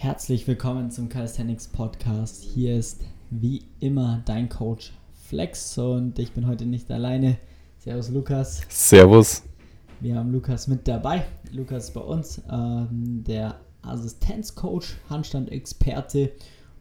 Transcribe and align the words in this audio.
Herzlich 0.00 0.46
willkommen 0.46 0.92
zum 0.92 1.08
Calisthenics 1.08 1.66
Podcast. 1.66 2.44
Hier 2.44 2.78
ist 2.78 3.00
wie 3.30 3.64
immer 3.80 4.22
dein 4.26 4.48
Coach 4.48 4.92
Flex 5.12 5.76
und 5.76 6.20
ich 6.20 6.30
bin 6.30 6.46
heute 6.46 6.66
nicht 6.66 6.88
alleine. 6.92 7.36
Servus 7.78 8.08
Lukas. 8.08 8.62
Servus. 8.68 9.42
Wir 9.98 10.14
haben 10.14 10.30
Lukas 10.30 10.68
mit 10.68 10.86
dabei. 10.86 11.26
Lukas 11.50 11.86
ist 11.86 11.94
bei 11.94 12.00
uns, 12.00 12.40
ähm, 12.48 13.24
der 13.26 13.58
Assistenzcoach, 13.82 14.94
Handstand-Experte 15.10 16.30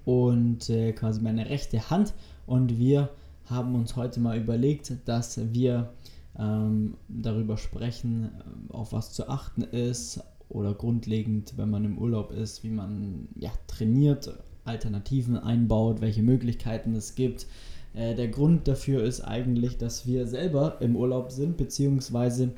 und 0.06 0.70
äh, 0.70 0.94
quasi 0.94 1.20
meine 1.20 1.50
rechte 1.50 1.90
Hand. 1.90 2.14
Und 2.46 2.78
wir 2.78 3.10
haben 3.46 3.74
uns 3.74 3.96
heute 3.96 4.20
mal 4.20 4.38
überlegt, 4.38 4.94
dass 5.06 5.40
wir 5.54 5.92
ähm, 6.38 6.94
darüber 7.08 7.58
sprechen, 7.58 8.30
auf 8.70 8.94
was 8.94 9.12
zu 9.12 9.28
achten 9.28 9.64
ist, 9.64 10.22
oder 10.50 10.74
grundlegend, 10.74 11.54
wenn 11.58 11.70
man 11.70 11.86
im 11.86 11.98
Urlaub 11.98 12.32
ist, 12.32 12.64
wie 12.64 12.70
man 12.70 13.28
ja, 13.36 13.52
trainiert, 13.68 14.38
Alternativen 14.64 15.38
einbaut, 15.38 16.02
welche 16.02 16.24
Möglichkeiten 16.24 16.96
es 16.96 17.16
gibt. 17.16 17.48
Äh, 17.94 18.16
der 18.16 18.28
Grund 18.28 18.68
dafür 18.68 19.04
ist 19.04 19.22
eigentlich, 19.22 19.78
dass 19.78 20.06
wir 20.06 20.28
selber 20.28 20.78
im 20.82 20.96
Urlaub 20.96 21.32
sind, 21.32 21.58
beziehungsweise 21.58 22.52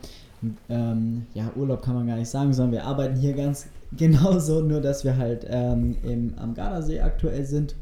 ähm, 0.70 1.26
ja, 1.34 1.52
Urlaub 1.56 1.82
kann 1.82 1.96
man 1.96 2.08
gar 2.08 2.18
nicht 2.18 2.30
sagen, 2.30 2.54
sondern 2.54 2.74
wir 2.74 2.86
arbeiten 2.86 3.16
hier 3.16 3.34
ganz 3.34 3.68
genauso, 3.98 4.62
nur 4.62 4.82
dass 4.82 5.04
wir 5.04 5.18
halt 5.18 5.46
ähm, 5.50 5.98
im, 6.04 6.34
am 6.38 6.54
Gardasee 6.54 7.02
aktuell 7.02 7.46
sind 7.46 7.76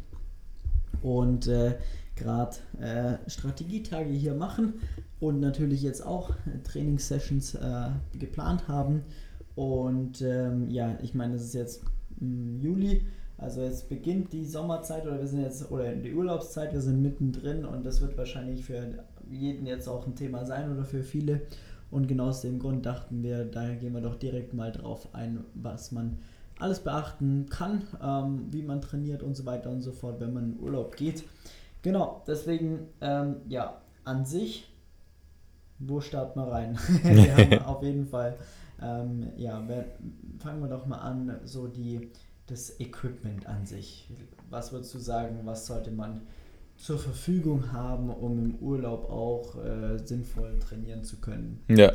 und 1.02 1.48
äh, 1.48 1.76
gerade 2.16 2.58
äh, 2.80 3.30
Strategietage 3.30 4.10
hier 4.10 4.34
machen 4.34 4.74
und 5.20 5.40
natürlich 5.40 5.84
jetzt 5.84 6.06
auch 6.06 6.32
Trainingssessions 6.64 7.56
äh, 7.56 7.90
geplant 8.18 8.68
haben 8.68 9.04
und 9.58 10.22
ähm, 10.22 10.70
ja, 10.70 11.00
ich 11.02 11.16
meine, 11.16 11.34
es 11.34 11.44
ist 11.44 11.56
jetzt 11.56 11.82
im 12.22 12.60
Juli, 12.60 13.02
also 13.40 13.64
jetzt 13.64 13.90
beginnt 13.90 14.32
die 14.32 14.46
Sommerzeit 14.46 15.04
oder 15.08 15.18
wir 15.18 15.26
sind 15.26 15.42
jetzt, 15.42 15.72
oder 15.72 15.96
die 15.96 16.14
Urlaubszeit, 16.14 16.74
wir 16.74 16.82
sind 16.82 17.02
mittendrin 17.02 17.66
und 17.66 17.84
das 17.84 18.00
wird 18.00 18.16
wahrscheinlich 18.20 18.64
für 18.64 19.04
jeden 19.32 19.66
jetzt 19.66 19.88
auch 19.88 20.06
ein 20.06 20.16
Thema 20.16 20.46
sein 20.46 20.72
oder 20.72 20.86
für 20.86 21.02
viele. 21.02 21.42
Und 21.90 22.08
genau 22.08 22.28
aus 22.28 22.42
dem 22.42 22.60
Grund 22.60 22.86
dachten 22.86 23.24
wir, 23.24 23.46
daher 23.46 23.78
gehen 23.78 23.94
wir 23.96 24.02
doch 24.02 24.14
direkt 24.14 24.54
mal 24.54 24.72
drauf 24.72 25.08
ein, 25.14 25.44
was 25.56 25.92
man 25.92 26.20
alles 26.60 26.82
beachten 26.82 27.48
kann, 27.50 27.82
ähm, 28.00 28.46
wie 28.52 28.62
man 28.62 28.80
trainiert 28.80 29.24
und 29.24 29.36
so 29.36 29.48
weiter 29.48 29.72
und 29.72 29.82
so 29.82 29.92
fort, 29.92 30.20
wenn 30.20 30.34
man 30.34 30.54
in 30.54 30.60
Urlaub 30.60 30.96
geht. 30.96 31.24
Genau, 31.82 32.22
deswegen, 32.28 32.90
ähm, 33.02 33.38
ja, 33.50 33.82
an 34.04 34.24
sich, 34.24 34.72
wo 35.80 36.00
starten 36.00 36.40
wir 36.40 36.48
rein? 36.48 36.78
wir 37.02 37.36
haben 37.36 37.60
auf 37.66 37.82
jeden 37.82 38.06
Fall 38.06 38.38
ähm, 38.82 39.28
ja, 39.38 39.66
fangen 40.40 40.62
wir 40.62 40.70
doch 40.70 40.86
mal 40.86 40.98
an, 40.98 41.40
so 41.46 41.68
die, 41.68 42.10
das 42.48 42.80
Equipment 42.80 43.48
an 43.48 43.66
sich. 43.66 44.10
Was 44.50 44.72
würdest 44.72 44.94
du 44.94 45.00
sagen, 45.00 45.40
was 45.44 45.66
sollte 45.68 45.92
man 45.92 46.22
zur 46.78 47.00
Verfügung 47.00 47.72
haben, 47.72 48.10
um 48.10 48.38
im 48.38 48.56
Urlaub 48.56 49.10
auch 49.10 49.56
äh, 49.56 49.98
sinnvoll 50.06 50.60
trainieren 50.60 51.04
zu 51.04 51.18
können? 51.18 51.60
Ja, 51.70 51.94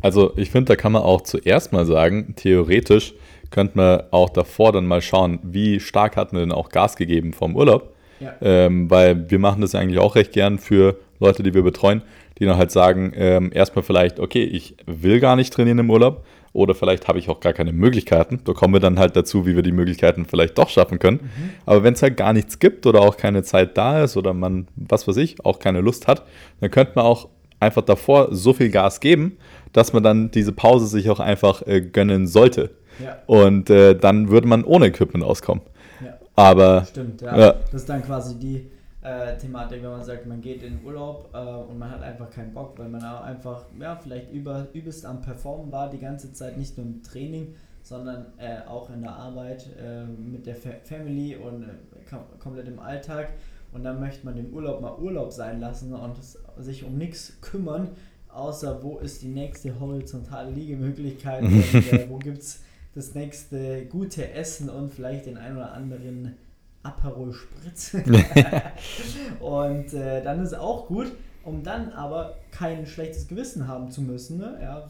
also 0.00 0.32
ich 0.36 0.50
finde, 0.50 0.72
da 0.72 0.76
kann 0.76 0.92
man 0.92 1.02
auch 1.02 1.20
zuerst 1.20 1.72
mal 1.72 1.84
sagen, 1.84 2.34
theoretisch 2.36 3.14
könnte 3.50 3.76
man 3.76 4.02
auch 4.10 4.30
davor 4.30 4.72
dann 4.72 4.86
mal 4.86 5.02
schauen, 5.02 5.38
wie 5.42 5.78
stark 5.80 6.16
hat 6.16 6.32
man 6.32 6.40
denn 6.40 6.52
auch 6.52 6.70
Gas 6.70 6.96
gegeben 6.96 7.32
vom 7.34 7.54
Urlaub. 7.54 7.94
Ja. 8.20 8.34
Ähm, 8.40 8.88
weil 8.88 9.30
wir 9.30 9.38
machen 9.38 9.62
das 9.62 9.74
eigentlich 9.74 9.98
auch 9.98 10.14
recht 10.14 10.32
gern 10.32 10.58
für 10.58 10.96
Leute, 11.18 11.42
die 11.42 11.54
wir 11.54 11.62
betreuen, 11.62 12.02
die 12.38 12.44
dann 12.44 12.56
halt 12.56 12.70
sagen, 12.70 13.12
ähm, 13.14 13.50
erstmal 13.52 13.82
vielleicht, 13.82 14.20
okay, 14.20 14.44
ich 14.44 14.76
will 14.86 15.20
gar 15.20 15.36
nicht 15.36 15.52
trainieren 15.52 15.78
im 15.78 15.90
Urlaub 15.90 16.24
oder 16.52 16.74
vielleicht 16.74 17.08
habe 17.08 17.18
ich 17.18 17.28
auch 17.28 17.40
gar 17.40 17.52
keine 17.52 17.72
Möglichkeiten. 17.72 18.40
Da 18.44 18.52
kommen 18.52 18.74
wir 18.74 18.80
dann 18.80 18.98
halt 18.98 19.16
dazu, 19.16 19.46
wie 19.46 19.56
wir 19.56 19.62
die 19.62 19.72
Möglichkeiten 19.72 20.26
vielleicht 20.26 20.58
doch 20.58 20.68
schaffen 20.68 20.98
können. 20.98 21.20
Mhm. 21.22 21.50
Aber 21.64 21.82
wenn 21.82 21.94
es 21.94 22.02
halt 22.02 22.16
gar 22.16 22.32
nichts 22.32 22.58
gibt 22.58 22.86
oder 22.86 23.00
auch 23.00 23.16
keine 23.16 23.42
Zeit 23.42 23.76
da 23.78 24.02
ist 24.02 24.16
oder 24.16 24.34
man, 24.34 24.68
was 24.76 25.08
weiß 25.08 25.16
ich, 25.16 25.44
auch 25.44 25.58
keine 25.58 25.80
Lust 25.80 26.08
hat, 26.08 26.24
dann 26.60 26.70
könnte 26.70 26.92
man 26.96 27.06
auch 27.06 27.28
einfach 27.58 27.82
davor 27.82 28.28
so 28.32 28.52
viel 28.52 28.70
Gas 28.70 29.00
geben, 29.00 29.38
dass 29.72 29.92
man 29.92 30.02
dann 30.02 30.30
diese 30.30 30.52
Pause 30.52 30.86
sich 30.86 31.08
auch 31.08 31.20
einfach 31.20 31.66
äh, 31.66 31.80
gönnen 31.80 32.26
sollte. 32.26 32.70
Ja. 33.02 33.18
Und 33.26 33.70
äh, 33.70 33.96
dann 33.96 34.28
würde 34.28 34.46
man 34.46 34.64
ohne 34.64 34.86
Equipment 34.86 35.24
auskommen. 35.24 35.62
Ja. 36.04 36.18
Aber. 36.36 36.84
Stimmt, 36.84 37.22
ja. 37.22 37.38
ja. 37.38 37.52
Das 37.70 37.82
ist 37.82 37.88
dann 37.88 38.02
quasi 38.02 38.38
die 38.38 38.66
äh, 39.02 39.36
Thematik, 39.36 39.82
wenn 39.82 39.90
man 39.90 40.04
sagt, 40.04 40.26
man 40.26 40.40
geht 40.40 40.62
in 40.62 40.84
Urlaub 40.84 41.30
äh, 41.34 41.38
und 41.38 41.78
man 41.78 41.90
hat 41.90 42.02
einfach 42.02 42.30
keinen 42.30 42.54
Bock, 42.54 42.78
weil 42.78 42.88
man 42.88 43.04
auch 43.04 43.22
einfach, 43.22 43.64
ja, 43.78 43.96
vielleicht 43.96 44.30
über, 44.32 44.68
übelst 44.72 45.04
am 45.04 45.20
Performen 45.20 45.72
war 45.72 45.90
die 45.90 45.98
ganze 45.98 46.32
Zeit, 46.32 46.56
nicht 46.56 46.76
nur 46.76 46.86
im 46.86 47.02
Training, 47.02 47.54
sondern 47.82 48.26
äh, 48.38 48.60
auch 48.66 48.90
in 48.90 49.02
der 49.02 49.12
Arbeit 49.12 49.68
äh, 49.76 50.04
mit 50.04 50.46
der 50.46 50.54
Fa 50.54 50.70
Family 50.84 51.34
und 51.36 51.64
äh, 51.64 51.66
kom 52.08 52.20
komplett 52.38 52.68
im 52.68 52.78
Alltag. 52.78 53.30
Und 53.72 53.84
dann 53.84 53.98
möchte 54.00 54.24
man 54.24 54.36
den 54.36 54.52
Urlaub 54.52 54.80
mal 54.80 54.96
Urlaub 54.98 55.32
sein 55.32 55.58
lassen 55.58 55.94
und 55.94 56.16
sich 56.58 56.84
um 56.84 56.96
nichts 56.96 57.38
kümmern, 57.40 57.88
außer 58.28 58.82
wo 58.82 58.98
ist 58.98 59.22
die 59.22 59.28
nächste 59.28 59.80
horizontale 59.80 60.50
Liegemöglichkeit 60.50 61.42
und 61.42 61.74
äh, 61.74 62.06
wo 62.08 62.18
gibt 62.18 62.38
es 62.38 62.60
das 62.94 63.14
nächste 63.14 63.86
gute 63.86 64.30
Essen 64.32 64.68
und 64.68 64.92
vielleicht 64.92 65.26
den 65.26 65.38
ein 65.38 65.56
oder 65.56 65.72
anderen 65.72 66.36
Aperol 66.82 67.32
Spritz. 67.32 67.94
und 69.40 69.92
äh, 69.94 70.22
dann 70.22 70.40
ist 70.40 70.52
es 70.52 70.58
auch 70.58 70.86
gut, 70.86 71.12
um 71.44 71.62
dann 71.62 71.90
aber 71.90 72.36
kein 72.50 72.86
schlechtes 72.86 73.28
Gewissen 73.28 73.68
haben 73.68 73.90
zu 73.90 74.02
müssen. 74.02 74.38
Ne? 74.38 74.58
Ja, 74.60 74.88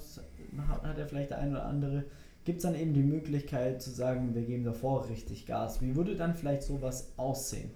hat, 0.68 0.82
hat 0.82 0.98
ja 0.98 1.06
vielleicht 1.06 1.30
der 1.30 1.38
eine 1.38 1.52
oder 1.52 1.66
andere. 1.66 2.04
Gibt 2.44 2.58
es 2.58 2.64
dann 2.64 2.74
eben 2.74 2.92
die 2.92 3.02
Möglichkeit 3.02 3.80
zu 3.80 3.90
sagen, 3.90 4.34
wir 4.34 4.42
geben 4.42 4.64
davor 4.64 5.08
richtig 5.08 5.46
Gas. 5.46 5.80
Wie 5.80 5.94
würde 5.94 6.16
dann 6.16 6.34
vielleicht 6.34 6.64
sowas 6.64 7.12
aussehen? 7.16 7.70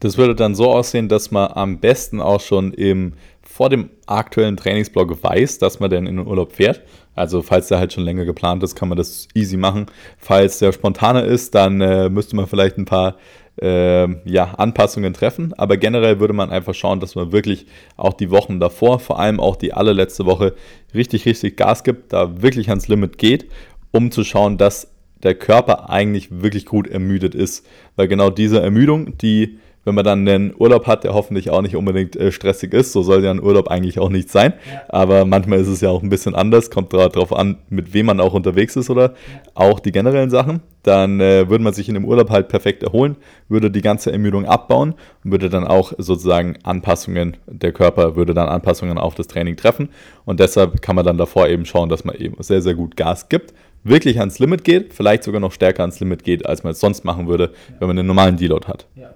Das 0.00 0.18
würde 0.18 0.34
dann 0.34 0.54
so 0.54 0.70
aussehen, 0.70 1.08
dass 1.08 1.30
man 1.30 1.50
am 1.52 1.80
besten 1.80 2.20
auch 2.20 2.40
schon 2.40 2.72
im, 2.74 3.14
vor 3.42 3.70
dem 3.70 3.90
aktuellen 4.06 4.56
Trainingsblock 4.56 5.22
weiß, 5.22 5.58
dass 5.58 5.80
man 5.80 5.90
dann 5.90 6.06
in 6.06 6.18
den 6.18 6.26
Urlaub 6.26 6.52
fährt. 6.52 6.82
Also 7.14 7.40
falls 7.40 7.68
der 7.68 7.78
halt 7.78 7.94
schon 7.94 8.04
länger 8.04 8.26
geplant 8.26 8.62
ist, 8.62 8.76
kann 8.76 8.90
man 8.90 8.98
das 8.98 9.26
easy 9.34 9.56
machen. 9.56 9.86
Falls 10.18 10.58
der 10.58 10.72
spontaner 10.72 11.24
ist, 11.24 11.54
dann 11.54 11.80
äh, 11.80 12.10
müsste 12.10 12.36
man 12.36 12.46
vielleicht 12.46 12.76
ein 12.76 12.84
paar 12.84 13.16
äh, 13.60 14.08
ja, 14.28 14.54
Anpassungen 14.56 15.14
treffen. 15.14 15.54
Aber 15.54 15.76
generell 15.76 16.20
würde 16.20 16.34
man 16.34 16.50
einfach 16.50 16.74
schauen, 16.74 17.00
dass 17.00 17.14
man 17.14 17.32
wirklich 17.32 17.66
auch 17.96 18.12
die 18.12 18.30
Wochen 18.30 18.60
davor, 18.60 18.98
vor 18.98 19.18
allem 19.18 19.40
auch 19.40 19.56
die 19.56 19.72
allerletzte 19.72 20.26
Woche, 20.26 20.54
richtig, 20.94 21.26
richtig 21.26 21.56
Gas 21.56 21.84
gibt, 21.84 22.12
da 22.12 22.42
wirklich 22.42 22.68
ans 22.68 22.88
Limit 22.88 23.18
geht, 23.18 23.46
um 23.92 24.10
zu 24.10 24.24
schauen, 24.24 24.58
dass 24.58 24.92
der 25.22 25.34
Körper 25.34 25.90
eigentlich 25.90 26.28
wirklich 26.30 26.66
gut 26.66 26.86
ermüdet 26.86 27.34
ist. 27.34 27.66
Weil 27.96 28.08
genau 28.08 28.30
diese 28.30 28.60
Ermüdung, 28.60 29.16
die 29.18 29.58
wenn 29.86 29.94
man 29.94 30.04
dann 30.04 30.28
einen 30.28 30.52
Urlaub 30.58 30.88
hat, 30.88 31.04
der 31.04 31.14
hoffentlich 31.14 31.50
auch 31.50 31.62
nicht 31.62 31.76
unbedingt 31.76 32.16
äh, 32.16 32.32
stressig 32.32 32.74
ist. 32.74 32.92
So 32.92 33.02
soll 33.02 33.24
ja 33.24 33.30
ein 33.30 33.40
Urlaub 33.42 33.68
eigentlich 33.68 34.00
auch 34.00 34.08
nicht 34.10 34.28
sein. 34.28 34.52
Ja. 34.70 34.82
Aber 34.88 35.24
manchmal 35.24 35.60
ist 35.60 35.68
es 35.68 35.80
ja 35.80 35.90
auch 35.90 36.02
ein 36.02 36.10
bisschen 36.10 36.34
anders. 36.34 36.70
Kommt 36.70 36.92
darauf 36.92 37.32
an, 37.32 37.58
mit 37.70 37.94
wem 37.94 38.06
man 38.06 38.18
auch 38.18 38.34
unterwegs 38.34 38.74
ist 38.74 38.90
oder 38.90 39.10
ja. 39.10 39.12
auch 39.54 39.78
die 39.78 39.92
generellen 39.92 40.28
Sachen. 40.28 40.60
Dann 40.82 41.20
äh, 41.20 41.48
würde 41.48 41.62
man 41.62 41.72
sich 41.72 41.88
in 41.88 41.94
dem 41.94 42.04
Urlaub 42.04 42.30
halt 42.30 42.48
perfekt 42.48 42.82
erholen, 42.82 43.16
würde 43.48 43.70
die 43.70 43.80
ganze 43.80 44.10
Ermüdung 44.10 44.44
abbauen 44.44 44.94
und 45.22 45.30
würde 45.30 45.48
dann 45.48 45.64
auch 45.64 45.92
sozusagen 45.98 46.58
Anpassungen, 46.64 47.36
der 47.46 47.70
Körper 47.70 48.16
würde 48.16 48.34
dann 48.34 48.48
Anpassungen 48.48 48.98
auf 48.98 49.14
das 49.14 49.28
Training 49.28 49.54
treffen. 49.54 49.90
Und 50.24 50.40
deshalb 50.40 50.82
kann 50.82 50.96
man 50.96 51.04
dann 51.04 51.16
davor 51.16 51.48
eben 51.48 51.64
schauen, 51.64 51.88
dass 51.88 52.04
man 52.04 52.16
eben 52.16 52.42
sehr, 52.42 52.60
sehr 52.60 52.74
gut 52.74 52.96
Gas 52.96 53.28
gibt 53.28 53.54
wirklich 53.88 54.18
ans 54.18 54.40
Limit 54.40 54.64
geht, 54.64 54.92
vielleicht 54.92 55.22
sogar 55.22 55.40
noch 55.40 55.52
stärker 55.52 55.84
ans 55.84 56.00
Limit 56.00 56.24
geht, 56.24 56.44
als 56.44 56.64
man 56.64 56.72
es 56.72 56.80
sonst 56.80 57.04
machen 57.04 57.28
würde, 57.28 57.52
ja. 57.68 57.76
wenn 57.78 57.86
man 57.86 57.96
einen 57.96 58.08
normalen 58.08 58.36
Deload 58.36 58.66
hat. 58.66 58.88
Ja 58.96 59.14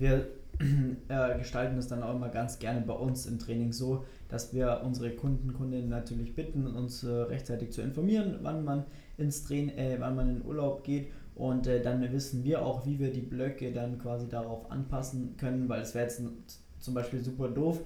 wir 0.00 0.26
äh, 1.08 1.38
gestalten 1.38 1.76
das 1.76 1.88
dann 1.88 2.02
auch 2.02 2.14
immer 2.14 2.28
ganz 2.28 2.58
gerne 2.58 2.80
bei 2.80 2.94
uns 2.94 3.26
im 3.26 3.38
Training 3.38 3.72
so, 3.72 4.04
dass 4.28 4.52
wir 4.52 4.82
unsere 4.84 5.10
Kunden, 5.10 5.52
Kundinnen 5.54 5.88
natürlich 5.88 6.34
bitten, 6.34 6.66
uns 6.66 7.02
äh, 7.04 7.10
rechtzeitig 7.10 7.72
zu 7.72 7.82
informieren, 7.82 8.38
wann 8.42 8.64
man 8.64 8.84
ins 9.16 9.44
Training, 9.44 9.76
äh, 9.76 9.96
wann 9.98 10.16
man 10.16 10.28
in 10.28 10.44
Urlaub 10.44 10.84
geht. 10.84 11.08
Und 11.34 11.66
äh, 11.66 11.80
dann 11.80 12.00
wissen 12.12 12.44
wir 12.44 12.64
auch, 12.64 12.84
wie 12.84 12.98
wir 12.98 13.12
die 13.12 13.20
Blöcke 13.20 13.72
dann 13.72 13.98
quasi 13.98 14.28
darauf 14.28 14.70
anpassen 14.70 15.36
können, 15.38 15.68
weil 15.68 15.80
es 15.80 15.94
wäre 15.94 16.06
jetzt 16.06 16.22
zum 16.80 16.94
Beispiel 16.94 17.20
super 17.20 17.48
doof, 17.48 17.80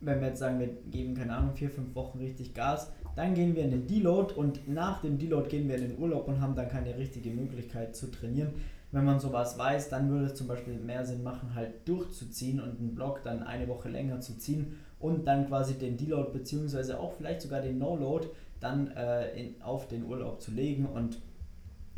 wenn 0.00 0.20
wir 0.20 0.28
jetzt 0.28 0.38
sagen, 0.38 0.60
wir 0.60 0.68
geben 0.90 1.14
keine 1.14 1.34
Ahnung 1.34 1.54
vier, 1.54 1.70
fünf 1.70 1.94
Wochen 1.94 2.18
richtig 2.18 2.54
Gas, 2.54 2.90
dann 3.16 3.34
gehen 3.34 3.54
wir 3.54 3.64
in 3.64 3.70
den 3.70 3.86
Deload 3.86 4.34
und 4.34 4.68
nach 4.68 5.00
dem 5.00 5.18
Deload 5.18 5.48
gehen 5.48 5.68
wir 5.68 5.76
in 5.76 5.88
den 5.88 5.98
Urlaub 5.98 6.28
und 6.28 6.40
haben 6.40 6.54
dann 6.54 6.68
keine 6.68 6.96
richtige 6.96 7.30
Möglichkeit 7.30 7.94
zu 7.94 8.10
trainieren 8.10 8.54
wenn 8.94 9.04
man 9.04 9.18
sowas 9.18 9.58
weiß, 9.58 9.88
dann 9.88 10.08
würde 10.08 10.26
es 10.26 10.34
zum 10.34 10.46
Beispiel 10.46 10.78
mehr 10.78 11.04
Sinn 11.04 11.24
machen, 11.24 11.54
halt 11.54 11.86
durchzuziehen 11.88 12.60
und 12.60 12.78
einen 12.78 12.94
Block 12.94 13.22
dann 13.24 13.42
eine 13.42 13.66
Woche 13.66 13.88
länger 13.88 14.20
zu 14.20 14.38
ziehen 14.38 14.78
und 15.00 15.26
dann 15.26 15.48
quasi 15.48 15.74
den 15.74 15.96
Deload 15.96 16.30
beziehungsweise 16.32 17.00
auch 17.00 17.12
vielleicht 17.12 17.42
sogar 17.42 17.60
den 17.60 17.78
No-Load 17.78 18.28
dann 18.60 18.92
äh, 18.92 19.30
in, 19.38 19.62
auf 19.62 19.88
den 19.88 20.04
Urlaub 20.04 20.40
zu 20.40 20.52
legen 20.52 20.86
und 20.86 21.20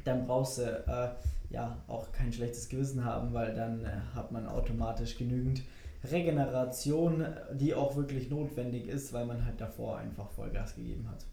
dann 0.04 0.26
brauchst 0.26 0.58
du 0.58 0.62
äh, 0.62 1.10
ja 1.50 1.76
auch 1.86 2.12
kein 2.12 2.32
schlechtes 2.32 2.68
Gewissen 2.68 3.04
haben, 3.04 3.34
weil 3.34 3.54
dann 3.54 3.84
äh, 3.84 3.88
hat 4.14 4.32
man 4.32 4.46
automatisch 4.46 5.18
genügend 5.18 5.62
Regeneration, 6.10 7.26
die 7.52 7.74
auch 7.74 7.96
wirklich 7.96 8.30
notwendig 8.30 8.88
ist, 8.88 9.12
weil 9.12 9.26
man 9.26 9.44
halt 9.44 9.60
davor 9.60 9.98
einfach 9.98 10.30
Vollgas 10.30 10.74
gegeben 10.74 11.08
hat. 11.10 11.26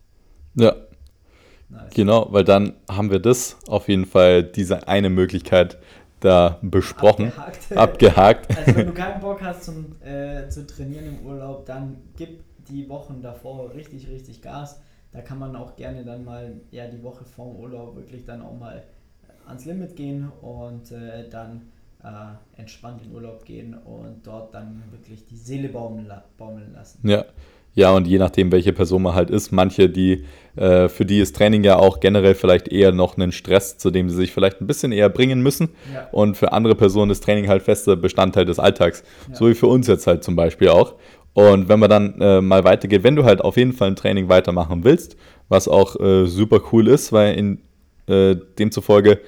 Ja, 0.55 0.75
Nice. 1.69 1.93
Genau, 1.93 2.27
weil 2.31 2.43
dann 2.43 2.73
haben 2.89 3.11
wir 3.11 3.19
das 3.19 3.57
auf 3.67 3.87
jeden 3.87 4.05
Fall, 4.05 4.43
diese 4.43 4.87
eine 4.87 5.09
Möglichkeit 5.09 5.77
da 6.19 6.59
besprochen. 6.61 7.27
Abgehakt. 7.27 7.77
Abgehakt. 7.77 8.57
Also 8.57 8.75
wenn 8.75 8.87
du 8.87 8.93
keinen 8.93 9.19
Bock 9.19 9.41
hast 9.41 9.63
zum, 9.63 9.95
äh, 10.01 10.47
zu 10.49 10.65
trainieren 10.65 11.05
im 11.05 11.25
Urlaub, 11.25 11.65
dann 11.65 11.97
gib 12.15 12.43
die 12.67 12.87
Wochen 12.89 13.21
davor 13.21 13.73
richtig, 13.73 14.07
richtig 14.07 14.41
Gas. 14.41 14.81
Da 15.11 15.21
kann 15.21 15.37
man 15.37 15.55
auch 15.55 15.75
gerne 15.75 16.03
dann 16.03 16.23
mal 16.23 16.61
ja, 16.71 16.87
die 16.87 17.03
Woche 17.03 17.25
vorm 17.25 17.55
Urlaub 17.55 17.95
wirklich 17.95 18.25
dann 18.25 18.41
auch 18.41 18.57
mal 18.57 18.83
ans 19.45 19.65
Limit 19.65 19.95
gehen 19.95 20.31
und 20.41 20.91
äh, 20.91 21.29
dann 21.29 21.69
äh, 22.03 22.59
entspannt 22.59 23.01
in 23.03 23.13
Urlaub 23.13 23.45
gehen 23.45 23.73
und 23.73 24.25
dort 24.25 24.53
dann 24.53 24.83
wirklich 24.91 25.25
die 25.25 25.37
Seele 25.37 25.69
baumeln, 25.69 26.11
baumeln 26.37 26.73
lassen. 26.73 27.07
Ja. 27.07 27.25
Ja, 27.75 27.91
und 27.91 28.07
je 28.07 28.19
nachdem, 28.19 28.51
welche 28.51 28.71
Person 28.71 29.01
man 29.01 29.15
halt 29.15 29.31
ist, 29.31 29.51
manche, 29.51 29.89
die, 29.89 30.25
äh, 30.55 30.87
für 30.89 31.05
die 31.05 31.19
ist 31.19 31.35
Training 31.35 31.63
ja 31.63 31.77
auch 31.77 31.99
generell 31.99 32.35
vielleicht 32.35 32.67
eher 32.67 32.91
noch 32.91 33.17
ein 33.17 33.31
Stress, 33.31 33.77
zu 33.77 33.89
dem 33.89 34.09
sie 34.09 34.15
sich 34.15 34.31
vielleicht 34.31 34.61
ein 34.61 34.67
bisschen 34.67 34.91
eher 34.91 35.09
bringen 35.09 35.41
müssen. 35.41 35.69
Ja. 35.93 36.07
Und 36.11 36.37
für 36.37 36.53
andere 36.53 36.75
Personen 36.75 37.09
ist 37.09 37.23
Training 37.23 37.47
halt 37.47 37.63
fester 37.63 37.95
Bestandteil 37.95 38.45
des 38.45 38.59
Alltags. 38.59 39.03
Ja. 39.29 39.35
So 39.35 39.49
wie 39.49 39.55
für 39.55 39.67
uns 39.67 39.87
jetzt 39.87 40.05
halt 40.05 40.23
zum 40.23 40.35
Beispiel 40.35 40.69
auch. 40.69 40.93
Und 41.33 41.67
wenn 41.67 41.79
man 41.79 41.89
dann 41.89 42.21
äh, 42.21 42.41
mal 42.41 42.63
weitergeht, 42.63 43.03
wenn 43.03 43.15
du 43.15 43.23
halt 43.23 43.41
auf 43.41 43.57
jeden 43.57 43.73
Fall 43.73 43.87
ein 43.87 43.95
Training 43.95 44.29
weitermachen 44.29 44.83
willst, 44.83 45.17
was 45.49 45.67
auch 45.67 45.99
äh, 45.99 46.27
super 46.27 46.61
cool 46.71 46.87
ist, 46.87 47.11
weil 47.11 47.35
in 47.35 47.59
äh, 48.07 48.35
demzufolge 48.59 49.19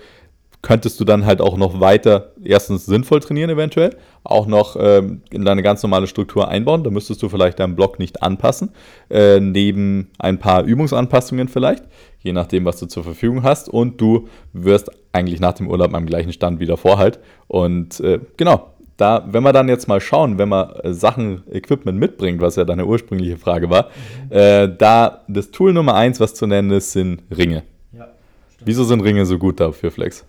könntest 0.66 1.00
du 1.00 1.06
dann 1.06 1.28
halt 1.28 1.42
auch 1.42 1.58
noch 1.58 1.80
weiter 1.80 2.32
erstens 2.44 2.88
sinnvoll 2.88 3.20
trainieren 3.20 3.52
eventuell, 3.52 3.96
auch 4.24 4.48
noch 4.48 4.76
ähm, 4.80 5.22
in 5.30 5.46
deine 5.46 5.62
ganz 5.62 5.84
normale 5.84 6.08
Struktur 6.08 6.48
einbauen. 6.48 6.84
Da 6.84 6.90
müsstest 6.90 7.22
du 7.22 7.30
vielleicht 7.30 7.60
deinen 7.60 7.76
Block 7.76 8.00
nicht 8.00 8.24
anpassen, 8.24 8.72
äh, 9.12 9.40
neben 9.40 10.10
ein 10.18 10.40
paar 10.40 10.64
Übungsanpassungen 10.64 11.50
vielleicht, 11.50 11.84
je 12.24 12.34
nachdem, 12.34 12.66
was 12.66 12.80
du 12.80 12.88
zur 12.88 13.04
Verfügung 13.04 13.44
hast. 13.44 13.70
Und 13.70 14.02
du 14.02 14.28
wirst 14.54 14.90
eigentlich 15.14 15.40
nach 15.40 15.54
dem 15.54 15.70
Urlaub 15.70 15.94
am 15.94 16.08
gleichen 16.08 16.34
Stand 16.34 16.60
wieder 16.60 16.78
vorhalt. 16.78 17.20
Und 17.48 18.00
äh, 18.00 18.20
genau, 18.36 18.72
da, 18.98 19.24
wenn 19.30 19.44
wir 19.44 19.54
dann 19.54 19.70
jetzt 19.70 19.88
mal 19.88 20.02
schauen, 20.02 20.40
wenn 20.40 20.50
man 20.50 20.72
äh, 20.78 20.96
Sachen, 20.96 21.44
Equipment 21.52 22.00
mitbringt, 22.00 22.42
was 22.42 22.56
ja 22.56 22.66
deine 22.66 22.88
ursprüngliche 22.88 23.38
Frage 23.38 23.70
war, 23.70 23.90
mhm. 24.30 24.36
äh, 24.36 24.76
da 24.76 25.22
das 25.28 25.52
Tool 25.52 25.74
Nummer 25.74 25.94
eins, 25.94 26.20
was 26.20 26.34
zu 26.34 26.48
nennen 26.48 26.72
ist, 26.72 26.92
sind 26.92 27.22
Ringe. 27.30 27.62
Ja, 27.94 28.08
Wieso 28.66 28.84
sind 28.84 29.02
Ringe 29.02 29.28
so 29.28 29.38
gut 29.38 29.60
dafür, 29.60 29.92
Flex? 29.92 30.26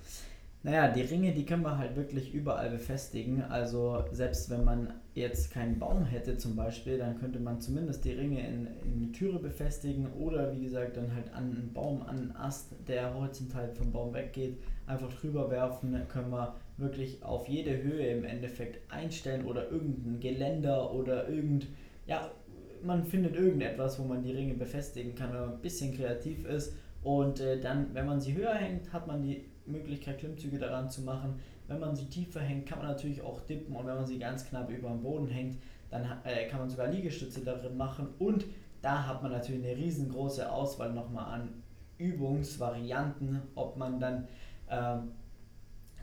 Naja, 0.67 0.89
die 0.89 1.03
Ringe, 1.03 1.33
die 1.33 1.47
können 1.47 1.63
wir 1.63 1.79
halt 1.79 1.95
wirklich 1.95 2.35
überall 2.35 2.71
befestigen. 2.71 3.41
Also 3.41 4.03
selbst 4.11 4.51
wenn 4.51 4.65
man 4.65 4.95
jetzt 5.15 5.53
keinen 5.53 5.79
Baum 5.79 6.05
hätte 6.05 6.39
zum 6.39 6.57
Beispiel, 6.57 6.99
dann 6.99 7.21
könnte 7.21 7.39
man 7.39 7.61
zumindest 7.61 8.05
die 8.05 8.15
Ringe 8.15 8.45
in, 8.45 8.67
in 8.85 8.99
die 8.99 9.13
Türe 9.13 9.39
befestigen 9.39 10.13
oder 10.15 10.53
wie 10.53 10.65
gesagt 10.65 10.97
dann 10.97 11.15
halt 11.15 11.33
an 11.33 11.53
einen 11.53 11.71
Baum, 11.73 12.03
an 12.03 12.17
einen 12.17 12.37
Ast, 12.37 12.73
der 12.89 13.15
horizontal 13.15 13.69
vom 13.77 13.93
Baum 13.93 14.13
weggeht, 14.13 14.57
einfach 14.89 15.13
drüber 15.13 15.49
werfen. 15.53 15.93
Dann 15.93 16.09
können 16.09 16.31
wir 16.31 16.57
wirklich 16.79 17.23
auf 17.23 17.47
jede 17.47 17.81
Höhe 17.81 18.09
im 18.09 18.25
Endeffekt 18.25 18.93
einstellen 18.93 19.45
oder 19.45 19.71
irgendein 19.71 20.19
Geländer 20.19 20.93
oder 20.93 21.29
irgend, 21.29 21.69
ja, 22.09 22.29
man 22.83 23.05
findet 23.05 23.37
irgendetwas, 23.37 24.01
wo 24.01 24.03
man 24.03 24.21
die 24.21 24.33
Ringe 24.33 24.55
befestigen 24.55 25.15
kann, 25.15 25.33
wenn 25.33 25.43
man 25.43 25.53
ein 25.53 25.63
bisschen 25.63 25.97
kreativ 25.97 26.45
ist. 26.45 26.75
Und 27.05 27.39
äh, 27.39 27.61
dann, 27.61 27.95
wenn 27.95 28.07
man 28.07 28.21
sie 28.21 28.35
höher 28.35 28.55
hängt, 28.55 28.93
hat 28.93 29.07
man 29.07 29.23
die 29.23 29.45
Möglichkeit, 29.67 30.19
Klimmzüge 30.19 30.59
daran 30.59 30.91
zu 30.91 31.03
machen. 31.03 31.41
Wenn 31.69 31.81
man 31.81 31.95
sie 31.95 32.07
tiefer 32.07 32.41
hängt, 32.41 32.67
kann 32.67 32.79
man 32.79 32.89
natürlich 32.89 33.23
auch 33.23 33.41
dippen 33.41 33.75
und 33.75 33.87
wenn 33.87 33.97
man 33.97 34.07
sie 34.07 34.19
ganz 34.19 34.47
knapp 34.49 34.71
über 34.71 34.89
dem 34.89 35.03
Boden 35.03 35.29
hängt, 35.29 35.59
dann 35.91 36.05
äh, 36.25 36.47
kann 36.49 36.61
man 36.61 36.71
sogar 36.71 36.89
Liegestütze 36.89 37.41
darin 37.41 37.77
machen 37.77 38.09
und 38.19 38.45
da 38.83 39.07
hat 39.07 39.23
man 39.23 39.33
natürlich 39.33 39.65
eine 39.65 39.77
riesengroße 39.77 40.51
Auswahl 40.51 40.93
nochmal 40.93 41.41
an 41.41 41.63
Übungsvarianten, 41.99 43.41
ob 43.55 43.77
man 43.77 43.99
dann 43.99 44.29
äh, 44.69 44.99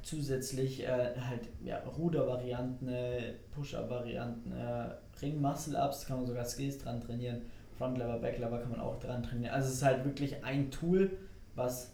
zusätzlich 0.02 0.84
äh, 0.84 1.16
halt 1.18 1.50
ja, 1.64 1.80
Rudervarianten, 1.80 2.88
äh, 2.90 3.34
Push-Up-Varianten, 3.52 4.52
äh, 4.52 4.90
Ring-Muscle-Ups, 5.22 6.06
kann 6.06 6.18
man 6.18 6.26
sogar 6.26 6.46
Skills 6.46 6.78
dran 6.80 7.00
trainieren, 7.00 7.42
Front-Lever, 7.78 8.20
Back-Lever 8.20 8.60
kann 8.60 8.72
man 8.72 8.80
auch 8.80 9.00
dran 9.00 9.24
trainieren. 9.24 9.54
Also 9.54 9.70
es 9.70 9.76
ist 9.76 9.84
halt 9.84 10.04
wirklich 10.04 10.44
ein 10.44 10.70
Tool, 10.70 11.12
was 11.56 11.93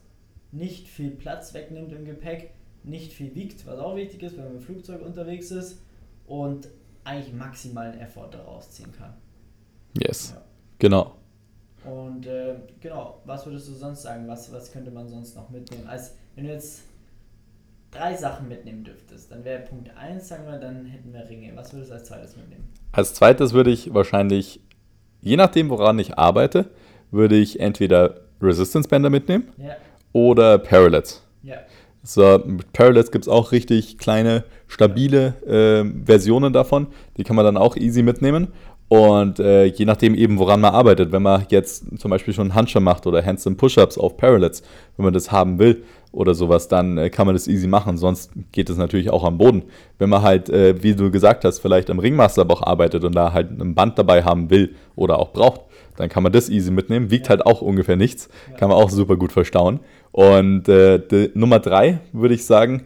nicht 0.52 0.88
viel 0.88 1.12
Platz 1.12 1.54
wegnimmt 1.54 1.92
im 1.92 2.06
Gepäck, 2.06 2.52
nicht 2.84 3.14
viel 3.14 3.36
wiegt, 3.36 3.66
was 3.68 3.80
auch 3.80 3.96
wichtig 3.96 4.24
ist, 4.24 4.38
wenn 4.38 4.46
man 4.46 4.56
im 4.56 4.62
Flugzeug 4.62 5.02
unterwegs 5.06 5.52
ist 5.52 5.82
und 6.26 6.68
eigentlich 7.04 7.34
maximalen 7.34 8.00
Effort 8.00 8.30
daraus 8.32 8.72
ziehen 8.72 8.92
kann. 8.98 9.14
Yes, 10.02 10.34
ja. 10.36 10.42
genau. 10.78 11.16
Und 11.86 12.28
äh, 12.28 12.56
genau, 12.82 13.22
was 13.26 13.46
würdest 13.46 13.70
du 13.70 13.74
sonst 13.74 14.02
sagen? 14.02 14.28
Was, 14.28 14.52
was 14.52 14.72
könnte 14.72 14.92
man 14.92 15.08
sonst 15.08 15.36
noch 15.36 15.50
mitnehmen? 15.50 15.88
Als 15.88 16.16
wenn 16.36 16.46
du 16.46 16.52
jetzt 16.52 16.84
drei 17.92 18.16
Sachen 18.16 18.48
mitnehmen 18.48 18.84
dürftest, 18.84 19.32
dann 19.32 19.44
wäre 19.44 19.62
Punkt 19.62 19.90
1, 19.96 20.28
sagen 20.28 20.46
wir, 20.46 20.58
dann 20.58 20.86
hätten 20.86 21.14
wir 21.14 21.28
Ringe. 21.28 21.52
Was 21.56 21.74
würdest 21.74 21.92
du 21.92 21.96
als 21.96 22.06
zweites 22.06 22.36
mitnehmen? 22.36 22.68
Als 22.92 23.14
zweites 23.14 23.54
würde 23.54 23.72
ich 23.72 23.94
wahrscheinlich, 23.94 24.62
je 25.22 25.38
nachdem, 25.38 25.70
woran 25.70 25.98
ich 26.00 26.18
arbeite, 26.18 26.70
würde 27.12 27.38
ich 27.38 27.60
entweder 27.60 28.22
Resistance 28.42 28.88
Bänder 28.88 29.10
mitnehmen. 29.10 29.52
Ja 29.58 29.76
oder 30.14 30.58
Parallels. 30.58 31.24
Ja. 31.44 31.58
So, 32.04 32.42
mit 32.46 32.72
Parallels 32.74 33.12
gibt 33.12 33.26
es 33.26 33.30
auch 33.30 33.52
richtig 33.52 33.98
kleine, 33.98 34.46
stabile 34.68 35.34
äh, 35.46 36.06
Versionen 36.06 36.54
davon. 36.54 36.88
Die 37.18 37.24
kann 37.24 37.36
man 37.36 37.46
dann 37.46 37.58
auch 37.58 37.76
easy 37.76 38.04
mitnehmen. 38.04 38.48
Und 38.90 39.40
äh, 39.40 39.66
je 39.66 39.86
nachdem 39.86 40.16
eben, 40.16 40.40
woran 40.40 40.62
man 40.62 40.74
arbeitet, 40.74 41.12
wenn 41.12 41.22
man 41.22 41.46
jetzt 41.50 41.86
zum 42.00 42.10
Beispiel 42.10 42.34
schon 42.34 42.56
Handstand 42.56 42.84
macht 42.84 43.06
oder 43.06 43.24
Handstand 43.24 43.58
Push-Ups 43.58 44.00
auf 44.00 44.18
Parallels, 44.18 44.64
wenn 44.98 45.04
man 45.04 45.14
das 45.14 45.32
haben 45.32 45.60
will 45.60 45.84
oder 46.12 46.34
sowas, 46.34 46.68
dann 46.68 46.98
äh, 46.98 47.12
kann 47.12 47.28
man 47.28 47.36
das 47.36 47.48
easy 47.48 47.68
machen. 47.68 47.98
Sonst 47.98 48.32
geht 48.52 48.68
es 48.68 48.78
natürlich 48.78 49.12
auch 49.12 49.24
am 49.24 49.38
Boden. 49.38 49.66
Wenn 50.00 50.10
man 50.10 50.24
halt, 50.24 50.50
äh, 50.50 50.82
wie 50.82 50.96
du 50.96 51.12
gesagt 51.12 51.46
hast, 51.46 51.60
vielleicht 51.60 51.92
am 51.92 52.00
Ringmaster 52.00 52.50
auch 52.50 52.64
arbeitet 52.64 53.04
und 53.04 53.14
da 53.14 53.32
halt 53.32 53.52
ein 53.52 53.76
Band 53.76 54.00
dabei 54.00 54.24
haben 54.24 54.50
will 54.50 54.74
oder 54.96 55.20
auch 55.20 55.34
braucht, 55.34 55.62
dann 55.98 56.10
kann 56.10 56.24
man 56.24 56.32
das 56.32 56.50
easy 56.50 56.72
mitnehmen. 56.72 57.12
Wiegt 57.12 57.30
halt 57.30 57.46
auch 57.46 57.62
ungefähr 57.62 57.96
nichts. 57.96 58.28
Kann 58.58 58.70
man 58.70 58.78
auch 58.78 58.90
super 58.90 59.18
gut 59.18 59.32
verstauen. 59.32 59.82
Und 60.12 60.68
äh, 60.68 61.00
die, 61.00 61.32
Nummer 61.34 61.60
drei 61.60 62.00
würde 62.12 62.36
ich 62.36 62.46
sagen, 62.46 62.86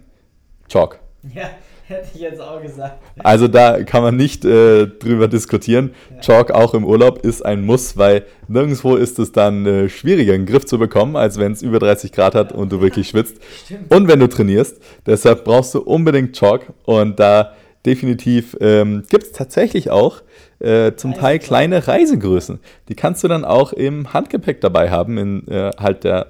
Chalk. 0.67 0.99
Ja, 1.33 1.49
hätte 1.85 2.07
ich 2.13 2.21
jetzt 2.21 2.41
auch 2.41 2.61
gesagt. 2.61 3.01
Also 3.19 3.47
da 3.47 3.83
kann 3.83 4.03
man 4.03 4.17
nicht 4.17 4.43
äh, 4.43 4.87
drüber 4.87 5.27
diskutieren. 5.27 5.93
Ja. 6.15 6.19
Chalk 6.19 6.51
auch 6.51 6.73
im 6.73 6.83
Urlaub 6.83 7.25
ist 7.25 7.45
ein 7.45 7.65
Muss, 7.65 7.97
weil 7.97 8.25
nirgendwo 8.47 8.95
ist 8.95 9.19
es 9.19 9.31
dann 9.31 9.65
äh, 9.65 9.89
schwieriger, 9.89 10.33
einen 10.33 10.45
Griff 10.45 10.65
zu 10.65 10.77
bekommen, 10.77 11.15
als 11.15 11.39
wenn 11.39 11.53
es 11.53 11.61
über 11.61 11.79
30 11.79 12.11
Grad 12.11 12.35
hat 12.35 12.51
und 12.51 12.71
du 12.71 12.81
wirklich 12.81 13.07
schwitzt. 13.09 13.37
Stimmt. 13.65 13.93
Und 13.93 14.07
wenn 14.07 14.19
du 14.19 14.27
trainierst. 14.27 14.81
Deshalb 15.05 15.45
brauchst 15.45 15.73
du 15.75 15.81
unbedingt 15.81 16.35
Chalk. 16.35 16.73
Und 16.83 17.19
da 17.19 17.53
definitiv 17.85 18.57
ähm, 18.59 19.03
gibt 19.09 19.23
es 19.23 19.31
tatsächlich 19.31 19.89
auch 19.89 20.21
äh, 20.59 20.93
zum 20.95 21.13
Teil 21.13 21.39
kleine 21.39 21.87
Reisegrößen. 21.87 22.59
Die 22.89 22.95
kannst 22.95 23.23
du 23.23 23.27
dann 23.27 23.45
auch 23.45 23.73
im 23.73 24.13
Handgepäck 24.13 24.61
dabei 24.61 24.89
haben, 24.89 25.17
in 25.17 25.47
äh, 25.47 25.71
halt 25.77 26.03
der 26.03 26.27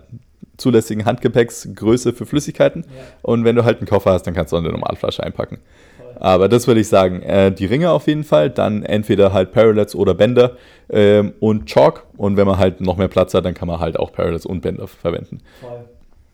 zulässigen 0.57 1.05
Handgepäcksgröße 1.05 2.13
für 2.13 2.25
Flüssigkeiten. 2.25 2.85
Ja. 2.87 3.03
Und 3.21 3.43
wenn 3.43 3.55
du 3.55 3.63
halt 3.63 3.79
einen 3.79 3.87
Koffer 3.87 4.11
hast, 4.11 4.23
dann 4.27 4.33
kannst 4.33 4.51
du 4.51 4.57
auch 4.57 4.61
eine 4.61 4.71
Normalflasche 4.71 5.23
einpacken. 5.23 5.59
Voll. 5.97 6.13
Aber 6.19 6.47
das 6.47 6.67
würde 6.67 6.81
ich 6.81 6.87
sagen, 6.87 7.21
äh, 7.21 7.51
die 7.51 7.65
Ringe 7.65 7.91
auf 7.91 8.07
jeden 8.07 8.23
Fall, 8.23 8.49
dann 8.49 8.83
entweder 8.83 9.33
halt 9.33 9.51
Parallels 9.51 9.95
oder 9.95 10.13
Bänder 10.13 10.57
ähm, 10.89 11.33
und 11.39 11.65
Chalk. 11.65 12.05
Und 12.17 12.37
wenn 12.37 12.47
man 12.47 12.57
halt 12.57 12.81
noch 12.81 12.97
mehr 12.97 13.07
Platz 13.07 13.33
hat, 13.33 13.45
dann 13.45 13.53
kann 13.53 13.67
man 13.67 13.79
halt 13.79 13.97
auch 13.97 14.11
Parallels 14.11 14.45
und 14.45 14.61
Bänder 14.61 14.87
verwenden. 14.87 15.41
Voll. 15.59 15.85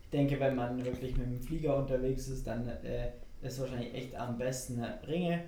Ich 0.04 0.10
denke, 0.18 0.40
wenn 0.40 0.56
man 0.56 0.84
wirklich 0.84 1.16
mit 1.18 1.28
dem 1.28 1.40
Flieger 1.40 1.78
unterwegs 1.78 2.28
ist, 2.30 2.48
dann 2.48 2.68
äh, 2.68 3.48
ist 3.48 3.60
wahrscheinlich 3.60 3.94
echt 3.94 4.20
am 4.20 4.38
besten 4.38 4.84
Ringe, 5.08 5.42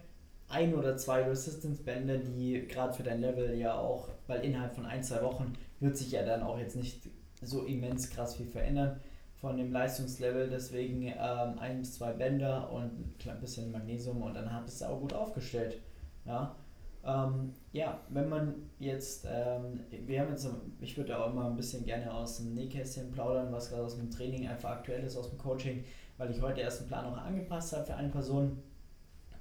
ein 0.52 0.74
oder 0.76 0.98
zwei 0.98 1.24
Resistance-Bänder, 1.24 2.18
die 2.18 2.68
gerade 2.68 2.94
für 2.94 3.04
dein 3.04 3.22
Level 3.22 3.56
ja 3.58 3.76
auch, 3.78 4.10
weil 4.28 4.42
innerhalb 4.42 4.76
von 4.76 4.86
ein, 4.86 5.04
zwei 5.04 5.22
Wochen 5.22 5.54
wird 5.80 5.98
sich 5.98 6.12
ja 6.12 6.24
dann 6.24 6.44
auch 6.44 6.60
jetzt 6.60 6.76
nicht 6.76 7.02
so 7.42 7.64
immens 7.64 8.10
krass 8.10 8.36
viel 8.36 8.48
verändern 8.48 9.00
von 9.36 9.58
dem 9.58 9.72
Leistungslevel. 9.72 10.50
Deswegen 10.50 11.04
ähm, 11.04 11.60
ein 11.60 11.80
bis 11.80 11.96
zwei 11.96 12.14
Bänder 12.14 12.72
und 12.72 13.28
ein 13.28 13.40
bisschen 13.40 13.72
Magnesium 13.72 14.22
und 14.22 14.34
dann 14.34 14.50
bist 14.66 14.82
du 14.82 14.86
auch 14.86 15.00
gut 15.00 15.14
aufgestellt. 15.14 15.80
Ja, 16.26 16.56
ähm, 17.04 17.54
ja 17.72 18.00
wenn 18.10 18.30
man 18.30 18.54
jetzt, 18.80 19.28
ähm, 19.30 19.80
wir 20.06 20.22
haben 20.22 20.30
jetzt, 20.30 20.48
ich 20.80 20.96
würde 20.98 21.18
auch 21.18 21.32
immer 21.32 21.50
ein 21.50 21.58
bisschen 21.58 21.84
gerne 21.86 22.14
aus 22.14 22.38
dem 22.38 22.54
Nähkästchen 22.54 23.12
plaudern, 23.12 23.52
was 23.52 23.70
gerade 23.70 23.84
aus 23.84 23.98
dem 23.98 24.12
Training 24.12 24.48
einfach 24.48 24.70
aktuell 24.70 25.04
ist, 25.04 25.18
aus 25.18 25.30
dem 25.30 25.40
Coaching, 25.40 25.84
weil 26.18 26.30
ich 26.32 26.42
heute 26.42 26.62
erst 26.62 26.82
einen 26.82 26.90
Plan 26.90 27.06
auch 27.06 27.18
angepasst 27.18 27.74
habe 27.74 27.86
für 27.86 27.96
eine 27.96 28.10
Person 28.10 28.58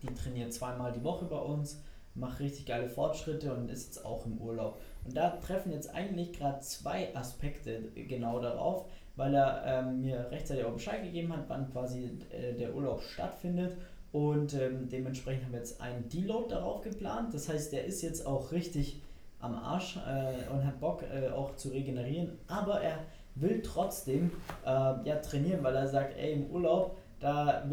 die 0.02 0.14
trainiert 0.14 0.52
zweimal 0.52 0.92
die 0.92 1.04
Woche 1.04 1.26
bei 1.26 1.38
uns, 1.38 1.83
macht 2.14 2.40
richtig 2.40 2.67
geile 2.67 2.88
Fortschritte 2.88 3.55
und 3.55 3.71
ist 3.71 3.87
jetzt 3.87 4.05
auch 4.05 4.26
im 4.26 4.38
Urlaub. 4.38 4.81
Und 5.05 5.17
da 5.17 5.31
treffen 5.31 5.73
jetzt 5.73 5.95
eigentlich 5.95 6.33
gerade 6.33 6.61
zwei 6.61 7.14
Aspekte 7.14 7.83
genau 7.95 8.40
darauf, 8.40 8.87
weil 9.17 9.35
er 9.35 9.62
ähm, 9.64 10.00
mir 10.00 10.31
rechtzeitig 10.31 10.64
auch 10.64 10.73
Bescheid 10.73 11.02
gegeben 11.02 11.33
hat, 11.33 11.45
wann 11.49 11.71
quasi 11.71 12.11
äh, 12.31 12.55
der 12.55 12.75
Urlaub 12.75 13.02
stattfindet. 13.02 13.76
Und 14.12 14.55
ähm, 14.55 14.88
dementsprechend 14.88 15.45
haben 15.45 15.52
wir 15.52 15.61
jetzt 15.61 15.81
einen 15.81 16.09
Deload 16.09 16.49
darauf 16.49 16.83
geplant. 16.83 17.33
Das 17.33 17.49
heißt, 17.49 17.73
der 17.73 17.85
ist 17.85 18.02
jetzt 18.02 18.26
auch 18.26 18.50
richtig 18.50 19.00
am 19.38 19.55
Arsch 19.55 19.97
äh, 19.97 20.52
und 20.52 20.67
hat 20.67 20.81
Bock 20.81 21.02
äh, 21.02 21.29
auch 21.29 21.55
zu 21.57 21.69
regenerieren. 21.69 22.38
Aber 22.49 22.81
er 22.81 22.99
will 23.37 23.62
trotzdem 23.62 24.33
äh, 24.64 24.69
ja, 24.69 25.17
trainieren, 25.23 25.62
weil 25.62 25.76
er 25.76 25.87
sagt, 25.87 26.17
ey, 26.19 26.33
im 26.33 26.50
Urlaub, 26.50 26.97
da 27.21 27.64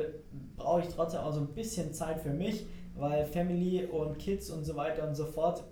brauche 0.55 0.81
ich 0.81 0.87
trotzdem 0.89 1.21
auch 1.21 1.33
so 1.33 1.39
ein 1.39 1.47
bisschen 1.47 1.93
Zeit 1.93 2.19
für 2.19 2.33
mich, 2.33 2.65
weil 2.97 3.25
Family 3.25 3.85
und 3.85 4.17
Kids 4.17 4.49
und 4.49 4.63
so 4.63 4.75
weiter 4.75 5.07
und 5.07 5.15
so 5.15 5.25
fort 5.25 5.63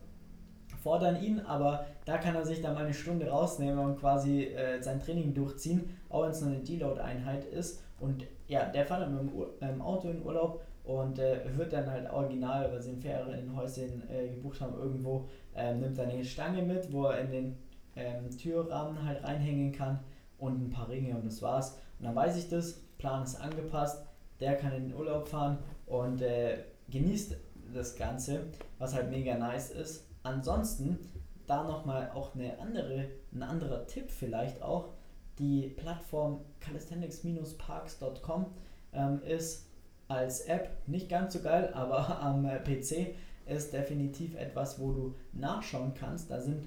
fordern 0.82 1.22
ihn, 1.22 1.40
aber 1.40 1.86
da 2.06 2.18
kann 2.20 2.36
er 2.36 2.46
sich 2.46 2.62
dann 2.62 2.76
mal 2.76 2.84
eine 2.84 2.94
Stunde 2.94 3.28
rausnehmen 3.28 3.80
und 3.80 4.00
quasi 4.00 4.44
äh, 4.44 4.82
sein 4.82 5.00
Training 5.00 5.34
durchziehen, 5.34 5.90
auch 6.10 6.24
wenn 6.24 6.32
es 6.32 6.42
nur 6.42 6.52
eine 6.52 6.60
Deload-Einheit 6.60 7.46
ist. 7.46 7.82
Und 8.00 8.26
ja, 8.48 8.66
der 8.66 8.86
fährt 8.86 9.02
dann 9.02 9.16
mit 9.16 9.34
dem 9.62 9.82
Auto 9.82 10.10
in 10.10 10.24
Urlaub 10.24 10.62
und 10.84 11.18
äh, 11.18 11.40
wird 11.58 11.74
dann 11.74 11.90
halt 11.90 12.10
original, 12.12 12.72
weil 12.72 12.82
sie 12.82 12.92
in 12.92 13.02
Ferienhäuschen 13.02 14.04
äh, 14.10 14.28
gebucht 14.28 14.62
haben, 14.62 14.76
irgendwo, 14.76 15.28
äh, 15.56 15.74
nimmt 15.74 15.96
seine 15.96 16.24
Stange 16.24 16.62
mit, 16.62 16.92
wo 16.92 17.06
er 17.06 17.22
in 17.22 17.32
den 17.32 17.58
ähm, 17.96 18.30
Türrahmen 18.30 19.04
halt 19.04 19.24
reinhängen 19.24 19.72
kann 19.72 20.00
und 20.38 20.68
ein 20.68 20.70
paar 20.70 20.90
Ringe 20.90 21.16
und 21.16 21.26
das 21.26 21.42
war's. 21.42 21.80
Und 22.00 22.06
dann 22.06 22.16
weiß 22.16 22.38
ich 22.38 22.50
das, 22.50 22.82
Plan 23.00 23.24
ist 23.24 23.42
angepasst, 23.42 24.06
der 24.40 24.56
kann 24.56 24.74
in 24.74 24.90
den 24.90 24.96
Urlaub 24.96 25.28
fahren 25.28 25.58
und 25.88 26.22
äh, 26.22 26.60
genießt 26.90 27.36
das 27.74 27.96
Ganze, 27.96 28.48
was 28.78 28.94
halt 28.94 29.10
mega 29.10 29.38
nice 29.38 29.72
ist. 29.72 30.08
Ansonsten, 30.24 31.00
da 31.48 31.64
nochmal 31.64 32.12
auch 32.12 32.36
eine 32.36 32.60
andere, 32.60 33.10
ein 33.34 33.44
anderer 33.44 33.86
Tipp 33.88 34.10
vielleicht 34.10 34.62
auch, 34.62 34.90
die 35.40 35.70
Plattform 35.70 36.42
calisthenics-parks.com 36.62 38.48
ähm, 38.94 39.22
ist 39.24 39.68
als 40.08 40.42
App 40.42 40.70
nicht 40.88 41.10
ganz 41.10 41.34
so 41.34 41.42
geil, 41.42 41.72
aber 41.76 42.22
am 42.22 42.46
äh, 42.46 42.60
PC 42.60 43.16
ist 43.46 43.74
definitiv 43.74 44.36
etwas, 44.36 44.80
wo 44.80 44.92
du 44.92 45.16
nachschauen 45.34 45.94
kannst. 45.94 46.32
Da 46.32 46.40
sind 46.42 46.66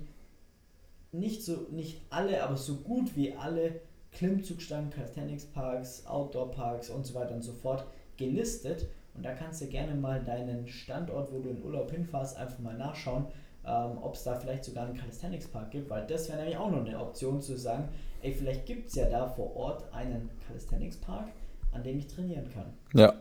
nicht 1.11 1.45
so 1.45 1.67
nicht 1.71 2.03
alle, 2.11 2.43
aber 2.43 2.57
so 2.57 2.77
gut 2.77 3.17
wie 3.17 3.35
alle 3.35 3.81
Klimmzugstangen, 4.13 4.91
Calisthenics 4.91 5.47
Parks, 5.47 6.07
Outdoor 6.07 6.51
Parks 6.51 6.91
und 6.91 7.07
so 7.07 7.15
weiter 7.15 7.35
und 7.35 7.43
so 7.43 7.53
fort 7.53 7.87
gelistet. 8.17 8.87
Und 9.15 9.25
da 9.25 9.33
kannst 9.33 9.61
du 9.61 9.67
gerne 9.67 9.95
mal 9.95 10.23
deinen 10.23 10.69
Standort, 10.69 11.33
wo 11.33 11.41
du 11.41 11.51
in 11.51 11.63
Urlaub 11.63 11.91
hinfährst, 11.91 12.37
einfach 12.37 12.59
mal 12.61 12.77
nachschauen, 12.77 13.27
ähm, 13.67 13.99
ob 14.01 14.15
es 14.15 14.23
da 14.23 14.35
vielleicht 14.37 14.65
sogar 14.65 14.87
einen 14.87 14.97
Calisthenics 14.97 15.49
Park 15.49 15.71
gibt, 15.73 15.91
weil 15.91 16.07
das 16.07 16.29
wäre 16.29 16.39
nämlich 16.39 16.57
auch 16.57 16.71
noch 16.71 16.85
eine 16.87 16.99
Option 16.99 17.41
zu 17.41 17.57
sagen, 17.59 17.89
ey, 18.23 18.33
vielleicht 18.33 18.67
gibt 18.67 18.89
es 18.89 18.95
ja 18.95 19.09
da 19.09 19.27
vor 19.27 19.55
Ort 19.57 19.85
einen 19.93 20.31
Calisthenics 20.47 20.97
Park, 20.97 21.29
an 21.73 21.83
dem 21.83 21.99
ich 21.99 22.07
trainieren 22.07 22.47
kann. 22.55 22.67
Ja, 22.95 23.15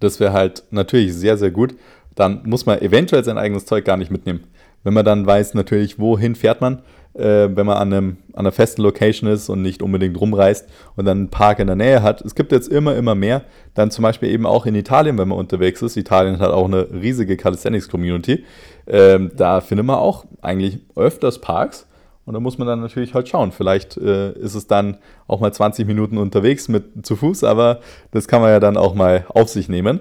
das 0.00 0.20
wäre 0.20 0.32
halt 0.32 0.64
natürlich 0.70 1.14
sehr, 1.14 1.36
sehr 1.38 1.50
gut. 1.50 1.76
Dann 2.14 2.42
muss 2.44 2.66
man 2.66 2.80
eventuell 2.80 3.24
sein 3.24 3.38
eigenes 3.38 3.66
Zeug 3.66 3.84
gar 3.84 3.96
nicht 3.96 4.10
mitnehmen. 4.10 4.44
Wenn 4.82 4.94
man 4.94 5.04
dann 5.04 5.26
weiß, 5.26 5.54
natürlich, 5.54 5.98
wohin 5.98 6.34
fährt 6.34 6.60
man, 6.60 6.82
äh, 7.14 7.48
wenn 7.54 7.66
man 7.66 7.76
an, 7.76 7.92
einem, 7.92 8.16
an 8.32 8.40
einer 8.40 8.52
festen 8.52 8.82
Location 8.82 9.30
ist 9.30 9.48
und 9.48 9.62
nicht 9.62 9.82
unbedingt 9.82 10.20
rumreist 10.20 10.68
und 10.96 11.04
dann 11.04 11.18
einen 11.18 11.30
Park 11.30 11.58
in 11.60 11.66
der 11.66 11.76
Nähe 11.76 12.02
hat. 12.02 12.20
Es 12.20 12.34
gibt 12.34 12.52
jetzt 12.52 12.68
immer, 12.68 12.96
immer 12.96 13.14
mehr. 13.14 13.42
Dann 13.74 13.90
zum 13.90 14.02
Beispiel 14.02 14.30
eben 14.30 14.46
auch 14.46 14.66
in 14.66 14.74
Italien, 14.74 15.18
wenn 15.18 15.28
man 15.28 15.38
unterwegs 15.38 15.82
ist. 15.82 15.96
Italien 15.96 16.38
hat 16.38 16.50
auch 16.50 16.66
eine 16.66 16.88
riesige 16.90 17.36
Calisthenics-Community. 17.36 18.44
Ähm, 18.86 19.30
da 19.36 19.60
findet 19.60 19.86
man 19.86 19.96
auch 19.96 20.24
eigentlich 20.42 20.80
öfters 20.96 21.40
Parks. 21.40 21.86
Und 22.26 22.32
da 22.32 22.40
muss 22.40 22.56
man 22.56 22.66
dann 22.66 22.80
natürlich 22.80 23.12
halt 23.12 23.28
schauen. 23.28 23.52
Vielleicht 23.52 23.98
äh, 23.98 24.32
ist 24.32 24.54
es 24.54 24.66
dann 24.66 24.96
auch 25.28 25.40
mal 25.40 25.52
20 25.52 25.86
Minuten 25.86 26.16
unterwegs 26.16 26.68
mit 26.68 27.04
zu 27.04 27.16
Fuß, 27.16 27.44
aber 27.44 27.80
das 28.12 28.28
kann 28.28 28.40
man 28.40 28.50
ja 28.50 28.60
dann 28.60 28.78
auch 28.78 28.94
mal 28.94 29.26
auf 29.28 29.50
sich 29.50 29.68
nehmen. 29.68 30.00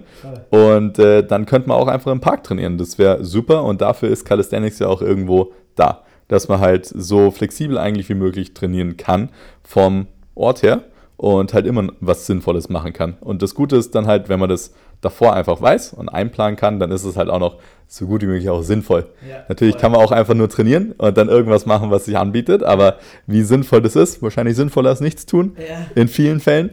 Und 0.49 0.99
äh, 0.99 1.25
dann 1.27 1.45
könnte 1.45 1.67
man 1.67 1.77
auch 1.77 1.87
einfach 1.87 2.13
im 2.13 2.21
Park 2.21 2.43
trainieren. 2.43 2.77
Das 2.77 2.97
wäre 2.97 3.25
super 3.25 3.65
und 3.65 3.81
dafür 3.81 4.09
ist 4.09 4.23
Calisthenics 4.23 4.79
ja 4.79 4.87
auch 4.87 5.01
irgendwo 5.01 5.51
da 5.75 6.02
dass 6.27 6.47
man 6.47 6.59
halt 6.59 6.85
so 6.85 7.31
flexibel 7.31 7.77
eigentlich 7.77 8.09
wie 8.09 8.15
möglich 8.15 8.53
trainieren 8.53 8.97
kann 8.97 9.29
vom 9.63 10.07
Ort 10.35 10.63
her 10.63 10.83
und 11.17 11.53
halt 11.53 11.65
immer 11.65 11.87
was 11.99 12.25
Sinnvolles 12.25 12.69
machen 12.69 12.93
kann. 12.93 13.15
Und 13.21 13.41
das 13.41 13.55
Gute 13.55 13.75
ist 13.75 13.95
dann 13.95 14.07
halt, 14.07 14.29
wenn 14.29 14.39
man 14.39 14.49
das 14.49 14.73
davor 15.01 15.33
einfach 15.33 15.61
weiß 15.61 15.93
und 15.93 16.09
einplanen 16.09 16.55
kann, 16.55 16.79
dann 16.79 16.91
ist 16.91 17.03
es 17.03 17.17
halt 17.17 17.29
auch 17.29 17.39
noch 17.39 17.59
so 17.87 18.07
gut 18.07 18.21
wie 18.21 18.25
möglich 18.25 18.49
auch 18.49 18.63
sinnvoll. 18.63 19.05
Ja, 19.29 19.43
Natürlich 19.49 19.75
voll. 19.75 19.81
kann 19.81 19.91
man 19.91 20.01
auch 20.01 20.11
einfach 20.11 20.33
nur 20.33 20.49
trainieren 20.49 20.93
und 20.93 21.17
dann 21.17 21.29
irgendwas 21.29 21.65
machen, 21.65 21.91
was 21.91 22.05
sich 22.05 22.17
anbietet, 22.17 22.63
aber 22.63 22.97
wie 23.27 23.43
sinnvoll 23.43 23.81
das 23.81 23.95
ist, 23.95 24.21
wahrscheinlich 24.21 24.55
sinnvoller 24.55 24.89
als 24.89 25.01
nichts 25.01 25.25
tun, 25.25 25.55
ja. 25.57 25.85
in 25.95 26.07
vielen 26.07 26.39
Fällen, 26.39 26.71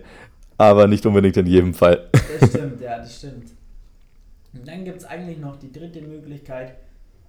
aber 0.56 0.86
nicht 0.86 1.04
unbedingt 1.06 1.36
in 1.36 1.46
jedem 1.46 1.74
Fall. 1.74 2.08
Das 2.40 2.50
stimmt, 2.50 2.80
ja, 2.80 2.98
das 2.98 3.16
stimmt. 3.16 3.50
Und 4.52 4.66
dann 4.66 4.84
gibt 4.84 4.98
es 4.98 5.04
eigentlich 5.04 5.38
noch 5.38 5.56
die 5.56 5.72
dritte 5.72 6.00
Möglichkeit, 6.00 6.74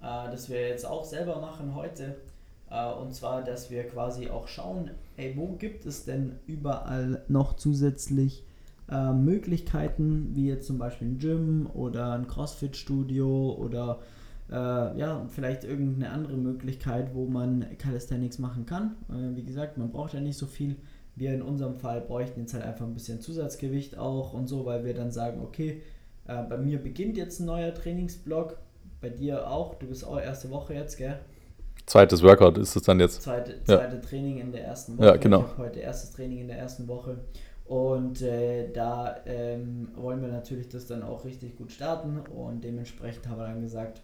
äh, 0.02 0.30
das 0.30 0.50
wir 0.50 0.68
jetzt 0.68 0.84
auch 0.86 1.04
selber 1.04 1.40
machen 1.40 1.74
heute. 1.74 2.16
Äh, 2.70 2.92
und 2.92 3.14
zwar, 3.14 3.42
dass 3.42 3.70
wir 3.70 3.84
quasi 3.84 4.28
auch 4.28 4.48
schauen, 4.48 4.90
ey, 5.16 5.34
wo 5.36 5.52
gibt 5.52 5.86
es 5.86 6.04
denn 6.04 6.38
überall 6.46 7.22
noch 7.28 7.54
zusätzlich 7.54 8.44
äh, 8.90 9.12
Möglichkeiten, 9.12 10.30
wie 10.34 10.48
jetzt 10.48 10.66
zum 10.66 10.78
Beispiel 10.78 11.08
ein 11.08 11.18
Gym 11.18 11.68
oder 11.72 12.12
ein 12.12 12.26
CrossFit-Studio 12.26 13.54
oder 13.54 14.00
äh, 14.50 14.54
ja, 14.98 15.26
vielleicht 15.30 15.64
irgendeine 15.64 16.10
andere 16.10 16.36
Möglichkeit, 16.36 17.14
wo 17.14 17.26
man 17.26 17.64
Calisthenics 17.78 18.38
machen 18.38 18.66
kann. 18.66 18.96
Äh, 19.08 19.36
wie 19.36 19.44
gesagt, 19.44 19.78
man 19.78 19.90
braucht 19.90 20.14
ja 20.14 20.20
nicht 20.20 20.36
so 20.36 20.46
viel. 20.46 20.76
Wir 21.14 21.34
in 21.34 21.42
unserem 21.42 21.76
Fall 21.76 22.00
bräuchten 22.00 22.40
jetzt 22.40 22.54
halt 22.54 22.64
einfach 22.64 22.86
ein 22.86 22.94
bisschen 22.94 23.20
Zusatzgewicht 23.20 23.98
auch 23.98 24.32
und 24.32 24.48
so, 24.48 24.64
weil 24.64 24.84
wir 24.84 24.94
dann 24.94 25.10
sagen, 25.10 25.40
okay, 25.42 25.82
äh, 26.26 26.42
bei 26.42 26.56
mir 26.56 26.82
beginnt 26.82 27.16
jetzt 27.16 27.40
ein 27.40 27.46
neuer 27.46 27.74
Trainingsblock, 27.74 28.58
bei 29.02 29.10
dir 29.10 29.50
auch. 29.50 29.74
Du 29.74 29.86
bist 29.88 30.06
auch 30.06 30.18
erste 30.18 30.48
Woche 30.50 30.74
jetzt, 30.74 30.96
gell? 30.96 31.18
Zweites 31.86 32.22
Workout 32.22 32.58
ist 32.58 32.76
es 32.76 32.82
dann 32.84 33.00
jetzt. 33.00 33.22
Zweite, 33.22 33.62
zweite 33.64 33.96
ja. 33.96 34.00
Training 34.02 34.38
in 34.38 34.52
der 34.52 34.64
ersten 34.64 34.96
Woche. 34.96 35.06
Ja, 35.06 35.16
genau. 35.16 35.44
Ich 35.52 35.58
heute 35.58 35.80
erstes 35.80 36.12
Training 36.12 36.38
in 36.38 36.48
der 36.48 36.58
ersten 36.58 36.86
Woche. 36.88 37.18
Und 37.66 38.22
äh, 38.22 38.70
da 38.72 39.16
ähm, 39.26 39.88
wollen 39.96 40.20
wir 40.20 40.28
natürlich 40.28 40.68
das 40.68 40.86
dann 40.86 41.02
auch 41.02 41.24
richtig 41.24 41.56
gut 41.56 41.72
starten. 41.72 42.20
Und 42.20 42.62
dementsprechend 42.62 43.28
haben 43.28 43.38
wir 43.38 43.46
dann 43.46 43.60
gesagt, 43.60 44.00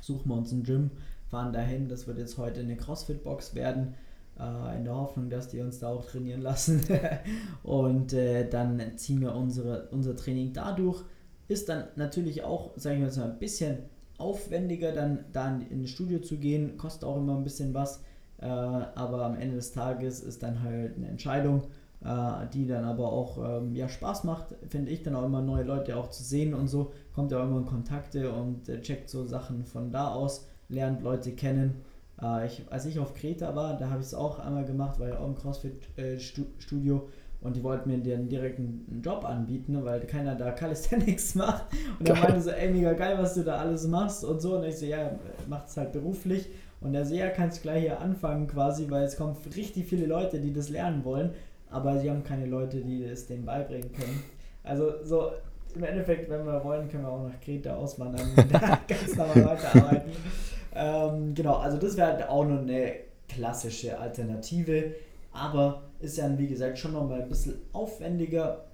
suchen 0.00 0.30
wir 0.30 0.36
uns 0.36 0.52
ein 0.52 0.62
Gym, 0.62 0.90
fahren 1.30 1.52
dahin. 1.52 1.88
Das 1.88 2.06
wird 2.06 2.18
jetzt 2.18 2.38
heute 2.38 2.60
eine 2.60 2.76
CrossFit-Box 2.76 3.54
werden. 3.54 3.94
Äh, 4.38 4.78
in 4.78 4.84
der 4.84 4.94
Hoffnung, 4.94 5.28
dass 5.28 5.48
die 5.48 5.60
uns 5.60 5.80
da 5.80 5.88
auch 5.88 6.06
trainieren 6.06 6.40
lassen. 6.40 6.80
und 7.62 8.14
äh, 8.14 8.48
dann 8.48 8.96
ziehen 8.96 9.20
wir 9.20 9.34
unsere, 9.34 9.88
unser 9.90 10.16
Training 10.16 10.54
dadurch. 10.54 11.02
Ist 11.48 11.68
dann 11.68 11.88
natürlich 11.96 12.42
auch, 12.42 12.70
sage 12.76 12.96
ich 12.96 13.02
mal, 13.02 13.10
so 13.10 13.22
ein 13.22 13.38
bisschen 13.38 13.78
aufwendiger, 14.20 14.92
dann 14.92 15.24
da 15.32 15.58
in, 15.70 15.82
das 15.82 15.90
Studio 15.90 16.20
zu 16.20 16.36
gehen, 16.36 16.76
kostet 16.76 17.04
auch 17.04 17.16
immer 17.16 17.36
ein 17.36 17.44
bisschen 17.44 17.74
was. 17.74 18.02
Äh, 18.38 18.46
aber 18.46 19.24
am 19.24 19.36
Ende 19.36 19.56
des 19.56 19.72
Tages 19.72 20.20
ist 20.20 20.42
dann 20.42 20.62
halt 20.62 20.96
eine 20.96 21.08
Entscheidung, 21.08 21.62
äh, 22.04 22.46
die 22.52 22.66
dann 22.66 22.84
aber 22.84 23.12
auch 23.12 23.38
ähm, 23.38 23.74
ja, 23.74 23.88
Spaß 23.88 24.24
macht, 24.24 24.54
finde 24.68 24.90
ich 24.90 25.02
dann 25.02 25.14
auch 25.14 25.24
immer 25.24 25.42
neue 25.42 25.64
Leute 25.64 25.96
auch 25.96 26.10
zu 26.10 26.22
sehen 26.22 26.54
und 26.54 26.68
so, 26.68 26.92
kommt 27.14 27.32
ja 27.32 27.40
auch 27.40 27.44
immer 27.44 27.58
in 27.58 27.66
Kontakte 27.66 28.32
und 28.32 28.68
äh, 28.68 28.80
checkt 28.80 29.10
so 29.10 29.26
Sachen 29.26 29.64
von 29.64 29.90
da 29.90 30.08
aus, 30.08 30.46
lernt 30.68 31.02
Leute 31.02 31.32
kennen. 31.32 31.82
Äh, 32.22 32.46
ich, 32.46 32.64
als 32.70 32.86
ich 32.86 32.98
auf 32.98 33.14
Kreta 33.14 33.54
war, 33.54 33.76
da 33.76 33.90
habe 33.90 34.00
ich 34.00 34.06
es 34.06 34.14
auch 34.14 34.38
einmal 34.38 34.64
gemacht, 34.64 34.98
weil 34.98 35.16
auch 35.16 35.26
im 35.26 35.34
CrossFit-Studio 35.34 36.96
äh, 36.96 37.00
und 37.42 37.56
die 37.56 37.62
wollten 37.62 37.90
mir 37.90 37.98
den 37.98 38.28
direkten 38.28 38.86
einen 38.90 39.02
Job 39.02 39.24
anbieten, 39.24 39.72
ne, 39.72 39.84
weil 39.84 40.00
keiner 40.00 40.34
da 40.34 40.50
Calisthenics 40.50 41.34
macht. 41.36 41.66
Und 41.98 42.08
er 42.08 42.16
meinte 42.16 42.40
so, 42.40 42.50
ey, 42.50 42.70
mega 42.70 42.92
geil, 42.92 43.16
was 43.18 43.34
du 43.34 43.42
da 43.42 43.56
alles 43.56 43.86
machst 43.86 44.24
und 44.24 44.40
so. 44.40 44.56
Und 44.56 44.64
ich 44.64 44.76
so, 44.76 44.86
ja, 44.86 45.18
macht 45.48 45.68
es 45.68 45.76
halt 45.76 45.92
beruflich. 45.92 46.50
Und 46.80 46.94
er 46.94 47.04
so, 47.04 47.14
ja, 47.14 47.28
kannst 47.28 47.62
gleich 47.62 47.82
hier 47.82 48.00
anfangen 48.00 48.46
quasi, 48.46 48.90
weil 48.90 49.04
es 49.04 49.16
kommen 49.16 49.36
richtig 49.54 49.86
viele 49.86 50.06
Leute, 50.06 50.40
die 50.40 50.52
das 50.52 50.68
lernen 50.70 51.04
wollen, 51.04 51.30
aber 51.70 51.98
sie 51.98 52.10
haben 52.10 52.24
keine 52.24 52.46
Leute, 52.46 52.78
die 52.78 53.04
es 53.04 53.26
denen 53.26 53.44
beibringen 53.44 53.92
können. 53.92 54.22
Also 54.62 54.92
so, 55.04 55.30
im 55.74 55.84
Endeffekt, 55.84 56.28
wenn 56.30 56.44
wir 56.44 56.62
wollen, 56.64 56.88
können 56.88 57.04
wir 57.04 57.10
auch 57.10 57.22
nach 57.22 57.40
Kreta 57.40 57.76
auswandern 57.76 58.26
und 58.36 58.52
da 58.52 58.78
ganz 58.88 59.14
normal 59.14 59.44
weiterarbeiten. 59.44 60.10
ähm, 60.74 61.34
genau, 61.34 61.56
also 61.56 61.76
das 61.76 61.96
wäre 61.96 62.12
halt 62.12 62.28
auch 62.28 62.44
noch 62.44 62.60
eine 62.60 62.94
klassische 63.28 63.98
Alternative, 63.98 64.92
aber 65.32 65.82
ist 66.00 66.16
ja, 66.18 66.38
wie 66.38 66.48
gesagt, 66.48 66.78
schon 66.78 66.92
nochmal 66.92 67.22
ein 67.22 67.28
bisschen 67.28 67.56
aufwendiger, 67.72 68.64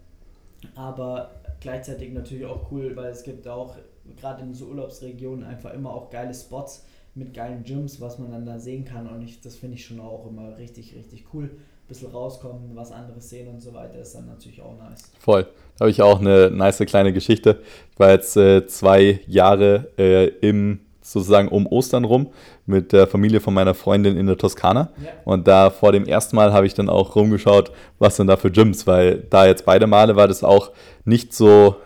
aber 0.75 1.30
gleichzeitig 1.60 2.12
natürlich 2.12 2.44
auch 2.44 2.70
cool, 2.70 2.94
weil 2.96 3.10
es 3.10 3.22
gibt 3.22 3.46
auch 3.48 3.76
gerade 4.16 4.42
in 4.42 4.54
so 4.54 4.66
Urlaubsregionen 4.66 5.44
einfach 5.44 5.72
immer 5.75 5.92
auch 5.92 6.10
geile 6.10 6.32
Spots 6.32 6.86
mit 7.14 7.34
geilen 7.34 7.64
Gyms, 7.64 8.00
was 8.00 8.18
man 8.18 8.30
dann 8.30 8.46
da 8.46 8.58
sehen 8.58 8.84
kann 8.84 9.08
und 9.08 9.22
ich, 9.22 9.40
das 9.40 9.56
finde 9.56 9.76
ich 9.76 9.84
schon 9.84 10.00
auch 10.00 10.26
immer 10.26 10.56
richtig, 10.58 10.94
richtig 10.94 11.25
cool. 11.32 11.44
Ein 11.44 11.88
bisschen 11.88 12.10
rauskommen, 12.10 12.75
was 12.75 12.90
anderes 12.90 13.30
sehen 13.30 13.48
und 13.48 13.60
so 13.60 13.72
weiter 13.72 13.98
ist 14.00 14.14
dann 14.14 14.26
natürlich 14.26 14.60
auch 14.60 14.76
nice. 14.76 15.12
Voll. 15.20 15.44
Da 15.44 15.84
habe 15.84 15.90
ich 15.90 16.02
auch 16.02 16.20
eine 16.20 16.50
nice 16.50 16.78
kleine 16.78 17.12
Geschichte. 17.12 17.60
Ich 17.92 17.98
war 17.98 18.10
jetzt 18.10 18.36
äh, 18.36 18.66
zwei 18.66 19.20
Jahre 19.26 19.92
äh, 19.96 20.26
im 20.40 20.80
sozusagen 21.12 21.48
um 21.48 21.66
Ostern 21.66 22.04
rum 22.04 22.28
mit 22.66 22.92
der 22.92 23.06
Familie 23.06 23.40
von 23.40 23.54
meiner 23.54 23.75
Freundin 23.75 24.16
in 24.16 24.26
der 24.26 24.36
Toskana. 24.36 24.90
Ja. 25.02 25.10
Und 25.25 25.46
da 25.46 25.70
vor 25.70 25.92
dem 25.92 26.04
ersten 26.04 26.36
Mal 26.36 26.52
habe 26.52 26.66
ich 26.66 26.75
dann 26.75 26.88
auch 26.88 27.14
rumgeschaut, 27.14 27.70
was 27.98 28.16
denn 28.16 28.26
da 28.26 28.36
für 28.36 28.50
Gyms, 28.50 28.86
weil 28.86 29.25
da 29.30 29.46
jetzt 29.46 29.64
beide 29.64 29.86
Male 29.86 30.16
war 30.16 30.26
das 30.26 30.42
auch 30.42 30.72
nicht 31.04 31.32
so 31.32 31.76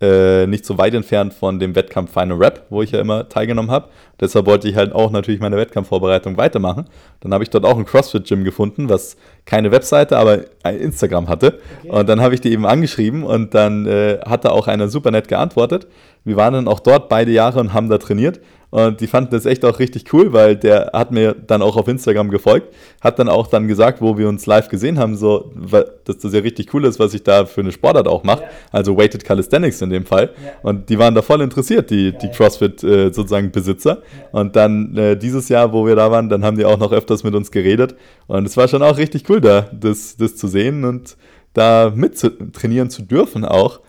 äh, 0.00 0.46
nicht 0.46 0.64
so 0.64 0.78
weit 0.78 0.94
entfernt 0.94 1.34
von 1.34 1.58
dem 1.58 1.74
Wettkampf 1.74 2.12
Final 2.12 2.38
Rap, 2.38 2.64
wo 2.70 2.80
ich 2.80 2.92
ja 2.92 3.00
immer 3.00 3.28
teilgenommen 3.28 3.70
habe. 3.70 3.88
Deshalb 4.18 4.46
wollte 4.46 4.66
ich 4.66 4.74
halt 4.74 4.94
auch 4.94 5.10
natürlich 5.10 5.40
meine 5.40 5.58
Wettkampfvorbereitung 5.58 6.38
weitermachen. 6.38 6.86
Dann 7.20 7.34
habe 7.34 7.44
ich 7.44 7.50
dort 7.50 7.66
auch 7.66 7.76
ein 7.76 7.84
CrossFit-Gym 7.84 8.44
gefunden, 8.44 8.88
was 8.88 9.16
keine 9.44 9.70
Webseite, 9.72 10.16
aber 10.16 10.44
ein 10.62 10.78
Instagram 10.78 11.28
hatte. 11.28 11.58
Okay. 11.82 11.90
Und 11.90 12.08
dann 12.08 12.22
habe 12.22 12.34
ich 12.34 12.40
die 12.40 12.50
eben 12.50 12.64
angeschrieben 12.64 13.24
und 13.24 13.54
dann 13.54 13.86
äh, 13.86 14.20
hat 14.24 14.46
da 14.46 14.50
auch 14.50 14.68
einer 14.68 14.88
super 14.88 15.10
nett 15.10 15.28
geantwortet. 15.28 15.86
Wir 16.24 16.36
waren 16.36 16.54
dann 16.54 16.68
auch 16.68 16.80
dort 16.80 17.10
beide 17.10 17.30
Jahre 17.32 17.60
und 17.60 17.74
haben 17.74 17.90
da 17.90 17.98
trainiert. 17.98 18.40
Und 18.70 19.00
die 19.00 19.08
fanden 19.08 19.30
das 19.32 19.46
echt 19.46 19.64
auch 19.64 19.78
richtig 19.78 20.12
cool, 20.12 20.32
weil 20.32 20.56
der 20.56 20.90
hat 20.92 21.10
mir 21.10 21.34
dann 21.34 21.60
auch 21.60 21.76
auf 21.76 21.88
Instagram 21.88 22.30
gefolgt, 22.30 22.72
hat 23.00 23.18
dann 23.18 23.28
auch 23.28 23.48
dann 23.48 23.66
gesagt, 23.66 24.00
wo 24.00 24.16
wir 24.16 24.28
uns 24.28 24.46
live 24.46 24.68
gesehen 24.68 24.98
haben, 24.98 25.16
so, 25.16 25.52
dass 26.04 26.18
das 26.18 26.32
ja 26.32 26.40
richtig 26.40 26.72
cool 26.72 26.84
ist, 26.84 27.00
was 27.00 27.12
ich 27.12 27.24
da 27.24 27.46
für 27.46 27.62
eine 27.62 27.72
Sportart 27.72 28.06
auch 28.06 28.22
mache. 28.22 28.42
Ja. 28.42 28.48
Also 28.70 28.96
Weighted 28.96 29.24
Calisthenics 29.24 29.82
in 29.82 29.90
dem 29.90 30.06
Fall. 30.06 30.30
Ja. 30.44 30.52
Und 30.62 30.88
die 30.88 30.98
waren 30.98 31.14
da 31.14 31.22
voll 31.22 31.40
interessiert, 31.40 31.90
die, 31.90 32.12
die 32.16 32.30
CrossFit 32.30 32.84
äh, 32.84 33.12
sozusagen 33.12 33.50
Besitzer. 33.50 33.98
Ja. 34.32 34.40
Und 34.40 34.54
dann 34.54 34.96
äh, 34.96 35.16
dieses 35.16 35.48
Jahr, 35.48 35.72
wo 35.72 35.84
wir 35.84 35.96
da 35.96 36.10
waren, 36.10 36.28
dann 36.28 36.44
haben 36.44 36.56
die 36.56 36.64
auch 36.64 36.78
noch 36.78 36.92
öfters 36.92 37.24
mit 37.24 37.34
uns 37.34 37.50
geredet. 37.50 37.96
Und 38.28 38.46
es 38.46 38.56
war 38.56 38.68
schon 38.68 38.82
auch 38.82 38.98
richtig 38.98 39.28
cool, 39.28 39.40
da 39.40 39.68
das, 39.72 40.16
das 40.16 40.36
zu 40.36 40.46
sehen 40.46 40.84
und 40.84 41.16
da 41.54 41.92
mit 41.94 42.16
zu, 42.16 42.30
trainieren 42.52 42.90
zu 42.90 43.02
dürfen 43.02 43.44
auch 43.44 43.80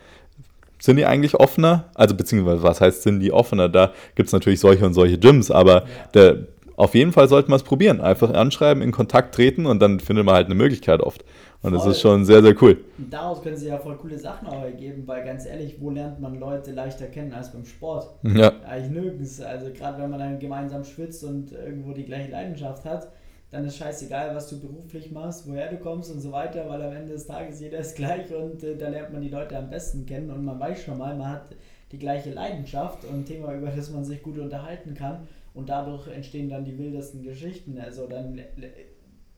sind 0.81 0.97
die 0.97 1.05
eigentlich 1.05 1.35
offener? 1.35 1.85
Also 1.93 2.15
beziehungsweise 2.15 2.63
was 2.63 2.81
heißt, 2.81 3.03
sind 3.03 3.19
die 3.19 3.31
offener? 3.31 3.69
Da 3.69 3.91
gibt 4.15 4.27
es 4.27 4.33
natürlich 4.33 4.59
solche 4.59 4.85
und 4.85 4.93
solche 4.93 5.17
Gyms, 5.17 5.51
aber 5.51 5.73
ja. 5.73 5.87
der, 6.13 6.37
auf 6.75 6.95
jeden 6.95 7.11
Fall 7.11 7.29
sollte 7.29 7.49
man 7.49 7.57
es 7.57 7.63
probieren. 7.63 8.01
Einfach 8.01 8.33
anschreiben, 8.33 8.81
in 8.81 8.91
Kontakt 8.91 9.35
treten 9.35 9.67
und 9.67 9.79
dann 9.79 9.99
findet 9.99 10.25
man 10.25 10.35
halt 10.35 10.47
eine 10.47 10.55
Möglichkeit 10.55 10.99
oft. 11.01 11.23
Und 11.61 11.69
voll. 11.69 11.77
das 11.77 11.85
ist 11.85 12.01
schon 12.01 12.25
sehr, 12.25 12.41
sehr 12.41 12.55
cool. 12.61 12.83
Und 12.97 13.13
daraus 13.13 13.43
können 13.43 13.55
sie 13.55 13.67
ja 13.67 13.77
voll 13.77 13.95
coole 13.97 14.17
Sachen 14.17 14.47
auch 14.47 14.63
ergeben, 14.63 15.03
weil 15.05 15.23
ganz 15.23 15.45
ehrlich, 15.45 15.75
wo 15.79 15.91
lernt 15.91 16.19
man 16.19 16.39
Leute 16.39 16.71
leichter 16.71 17.05
kennen 17.05 17.33
als 17.33 17.51
beim 17.51 17.65
Sport? 17.65 18.07
Ja. 18.23 18.53
Eigentlich 18.67 18.89
nirgends. 18.89 19.39
Also 19.41 19.67
gerade 19.71 20.01
wenn 20.01 20.09
man 20.09 20.19
dann 20.19 20.39
gemeinsam 20.39 20.83
schwitzt 20.83 21.23
und 21.23 21.51
irgendwo 21.51 21.93
die 21.93 22.05
gleiche 22.05 22.31
Leidenschaft 22.31 22.83
hat, 22.85 23.09
dann 23.51 23.65
ist 23.65 23.77
scheißegal, 23.77 24.33
was 24.33 24.49
du 24.49 24.61
beruflich 24.61 25.11
machst, 25.11 25.47
woher 25.47 25.69
du 25.69 25.77
kommst 25.77 26.09
und 26.09 26.21
so 26.21 26.31
weiter, 26.31 26.67
weil 26.69 26.81
am 26.81 26.93
Ende 26.93 27.13
des 27.13 27.27
Tages 27.27 27.59
jeder 27.59 27.79
ist 27.79 27.95
gleich 27.95 28.33
und 28.33 28.63
äh, 28.63 28.77
da 28.77 28.87
lernt 28.87 29.11
man 29.11 29.21
die 29.21 29.29
Leute 29.29 29.57
am 29.57 29.69
besten 29.69 30.05
kennen 30.05 30.31
und 30.31 30.45
man 30.45 30.59
weiß 30.59 30.83
schon 30.83 30.97
mal, 30.97 31.15
man 31.15 31.33
hat 31.33 31.55
die 31.91 31.99
gleiche 31.99 32.31
Leidenschaft 32.31 33.03
und 33.03 33.15
ein 33.15 33.25
Thema, 33.25 33.53
über 33.53 33.67
das 33.67 33.89
man 33.91 34.05
sich 34.05 34.23
gut 34.23 34.39
unterhalten 34.39 34.93
kann 34.93 35.27
und 35.53 35.67
dadurch 35.67 36.07
entstehen 36.07 36.49
dann 36.49 36.63
die 36.63 36.77
wildesten 36.77 37.23
Geschichten. 37.23 37.77
Also 37.77 38.07
dann 38.07 38.39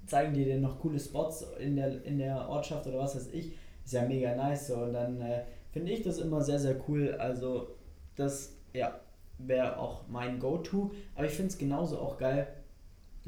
zeigen 0.05 0.36
die 0.36 0.46
dir 0.46 0.60
noch 0.60 0.79
coole 0.79 1.00
Spots 1.00 1.46
in 1.60 1.75
der, 1.75 2.03
in 2.05 2.20
der 2.20 2.48
Ortschaft 2.48 2.86
oder 2.86 3.00
was 3.00 3.15
weiß 3.15 3.29
ich. 3.34 3.53
Ist 3.84 3.93
ja 3.93 4.05
mega 4.05 4.36
nice 4.36 4.67
so 4.67 4.75
und 4.75 4.93
dann 4.93 5.20
äh, 5.22 5.41
finde 5.72 5.91
ich 5.91 6.03
das 6.03 6.20
immer 6.20 6.41
sehr, 6.41 6.60
sehr 6.60 6.75
cool. 6.88 7.15
Also 7.17 7.70
das, 8.15 8.55
ja, 8.74 9.00
wäre 9.39 9.79
auch 9.79 10.03
mein 10.08 10.39
Go-To, 10.39 10.91
aber 11.15 11.25
ich 11.25 11.34
finde 11.34 11.50
es 11.50 11.58
genauso 11.58 11.98
auch 11.98 12.17
geil, 12.17 12.48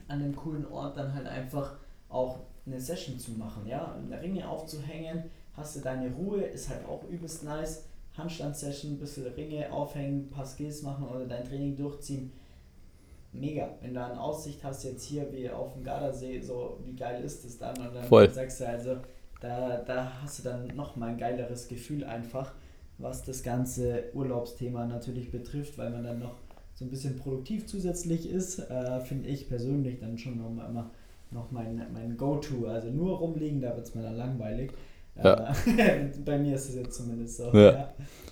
an 0.08 0.22
einem 0.22 0.36
coolen 0.36 0.66
Ort 0.68 0.98
dann 0.98 1.14
halt 1.14 1.28
einfach 1.28 1.76
auch 2.10 2.40
eine 2.66 2.80
Session 2.80 3.20
zu 3.20 3.32
machen, 3.32 3.68
ja, 3.68 3.96
Ringe 4.22 4.48
aufzuhängen, 4.48 5.24
hast 5.54 5.76
du 5.76 5.82
deine 5.82 6.12
Ruhe, 6.12 6.42
ist 6.42 6.70
halt 6.70 6.86
auch 6.88 7.04
übelst 7.10 7.44
nice. 7.44 7.86
Handstand-Session, 8.18 8.94
ein 8.94 9.00
bisschen 9.00 9.28
Ringe 9.28 9.72
aufhängen, 9.72 10.28
ein 10.28 10.30
paar 10.30 10.46
Skills 10.46 10.82
machen 10.84 11.08
oder 11.08 11.26
dein 11.26 11.44
Training 11.44 11.76
durchziehen. 11.76 12.32
Mega. 13.34 13.70
Wenn 13.82 13.94
du 13.94 14.04
eine 14.04 14.20
Aussicht 14.20 14.64
hast, 14.64 14.86
jetzt 14.86 15.04
hier 15.04 15.32
wie 15.34 15.50
auf 15.50 15.74
dem 15.74 15.84
Gardasee, 15.84 16.40
so 16.40 16.80
wie 16.86 16.96
geil 16.96 17.22
ist 17.24 17.44
das 17.44 17.58
dann? 17.58 17.78
Und 17.78 17.94
dann 17.94 18.06
Voll. 18.06 18.32
sagst 18.32 18.62
du 18.62 18.68
also, 18.68 18.98
da, 19.42 19.78
da 19.80 20.22
hast 20.22 20.40
du 20.40 20.44
dann 20.44 20.68
nochmal 20.68 21.10
ein 21.10 21.18
geileres 21.18 21.68
Gefühl 21.68 22.06
einfach, 22.06 22.54
was 22.98 23.24
das 23.24 23.44
ganze 23.44 24.06
Urlaubsthema 24.14 24.86
natürlich 24.86 25.30
betrifft, 25.32 25.78
weil 25.78 25.90
man 25.90 26.06
dann 26.06 26.20
noch 26.20 26.36
so 26.76 26.84
ein 26.84 26.90
bisschen 26.90 27.18
produktiv 27.18 27.66
zusätzlich 27.66 28.30
ist, 28.30 28.60
äh, 28.60 29.00
finde 29.00 29.30
ich 29.30 29.48
persönlich 29.48 30.00
dann 30.00 30.18
schon 30.18 30.38
noch, 30.38 30.50
immer 30.50 30.92
noch 31.32 31.52
mein, 31.52 31.82
mein 31.94 32.18
Go-To. 32.18 32.68
Also 32.68 32.90
nur 32.90 33.18
rumliegen, 33.18 33.62
da 33.62 33.76
wird 33.76 33.88
es 33.88 33.96
mir 33.96 34.04
dann 34.04 34.18
langweilig. 34.18 34.72
Ja. 35.24 35.54
Äh, 35.66 36.10
bei 36.26 36.38
mir 36.38 36.56
ist 36.56 36.70
es 36.70 36.76
jetzt 36.76 36.98
zumindest 36.98 37.38
so. 37.38 37.50
Ja. 37.54 37.72
Ja. 37.72 37.90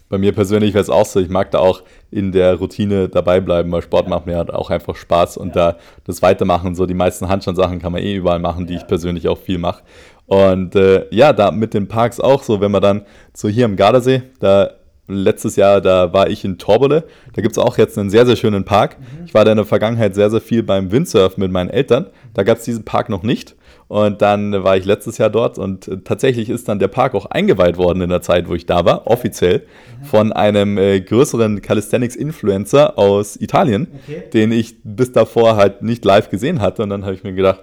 Bei 0.10 0.18
mir 0.18 0.34
persönlich 0.34 0.74
wäre 0.74 0.82
es 0.82 0.90
auch 0.90 1.06
so, 1.06 1.22
ich 1.22 1.30
mag 1.30 1.52
da 1.52 1.60
auch 1.60 1.82
in 2.12 2.34
der 2.34 2.56
Routine 2.56 3.08
dabei 3.10 3.40
bleiben, 3.40 3.72
weil 3.72 3.82
Sport 3.82 4.10
macht 4.10 4.26
mir 4.26 4.36
halt 4.36 4.54
auch 4.54 4.70
einfach 4.70 4.96
Spaß 4.96 5.38
und 5.38 5.56
da 5.56 5.78
das 6.04 6.22
Weitermachen, 6.22 6.76
so 6.76 6.86
die 6.86 6.94
meisten 6.94 7.30
Handstandsachen 7.30 7.80
kann 7.80 7.94
man 7.94 8.04
eh 8.04 8.16
überall 8.16 8.40
machen, 8.40 8.68
die 8.68 8.76
ich 8.76 8.86
persönlich 8.86 9.28
auch 9.28 9.40
viel 9.40 9.58
mache. 9.58 9.84
Und 10.26 10.76
äh, 10.76 11.08
ja, 11.10 11.34
da 11.34 11.50
mit 11.50 11.74
den 11.74 11.88
Parks 11.88 12.20
auch 12.20 12.44
so, 12.44 12.62
wenn 12.62 12.72
man 12.72 12.82
dann 12.82 13.06
so 13.34 13.48
hier 13.48 13.66
am 13.66 13.76
Gardasee, 13.76 14.24
da 14.40 14.72
letztes 15.08 15.56
Jahr, 15.56 15.82
da 15.82 16.14
war 16.14 16.30
ich 16.30 16.46
in 16.46 16.58
Torbole. 16.58 17.04
Da 17.34 17.42
gibt 17.42 17.54
es 17.54 17.58
auch 17.58 17.78
jetzt 17.78 17.98
einen 17.98 18.10
sehr, 18.10 18.26
sehr 18.26 18.36
schönen 18.36 18.64
Park. 18.64 18.98
Mhm. 19.00 19.26
Ich 19.26 19.34
war 19.34 19.44
da 19.46 19.52
in 19.52 19.58
der 19.58 19.66
Vergangenheit 19.66 20.16
sehr, 20.16 20.30
sehr 20.30 20.42
viel 20.42 20.64
beim 20.64 20.92
Windsurfen 20.92 21.42
mit 21.42 21.52
meinen 21.52 21.70
Eltern. 21.70 22.08
Da 22.34 22.44
gab 22.44 22.58
es 22.58 22.64
diesen 22.64 22.86
Park 22.86 23.10
noch 23.10 23.24
nicht. 23.24 23.56
Und 23.90 24.22
dann 24.22 24.64
war 24.64 24.78
ich 24.78 24.86
letztes 24.86 25.18
Jahr 25.18 25.30
dort 25.30 25.60
und 25.60 25.88
äh, 25.88 25.98
tatsächlich 26.04 26.50
ist 26.50 26.68
dann 26.68 26.80
der 26.80 26.88
Park 26.88 27.14
auch 27.14 27.28
eingeweiht 27.28 27.78
worden 27.78 28.02
in 28.02 28.10
der 28.10 28.22
Zeit, 28.22 28.48
wo 28.48 28.56
ich 28.56 28.66
da 28.66 28.86
war, 28.86 29.06
offiziell, 29.08 29.60
mhm. 29.60 30.06
von 30.06 30.34
einem 30.34 30.78
äh, 30.78 31.00
größeren 31.02 31.62
Calisthenics-Influencer 31.62 32.98
aus 32.98 33.36
Italien, 33.36 33.88
okay. 34.04 34.24
den 34.34 34.52
ich 34.52 34.78
bis 34.84 35.12
davor 35.12 35.58
halt 35.58 35.84
nicht 35.84 36.06
live 36.06 36.30
gesehen 36.30 36.62
hatte. 36.62 36.82
Und 36.82 36.90
dann 36.90 37.04
habe 37.04 37.14
ich 37.14 37.24
mir 37.24 37.34
gedacht, 37.34 37.60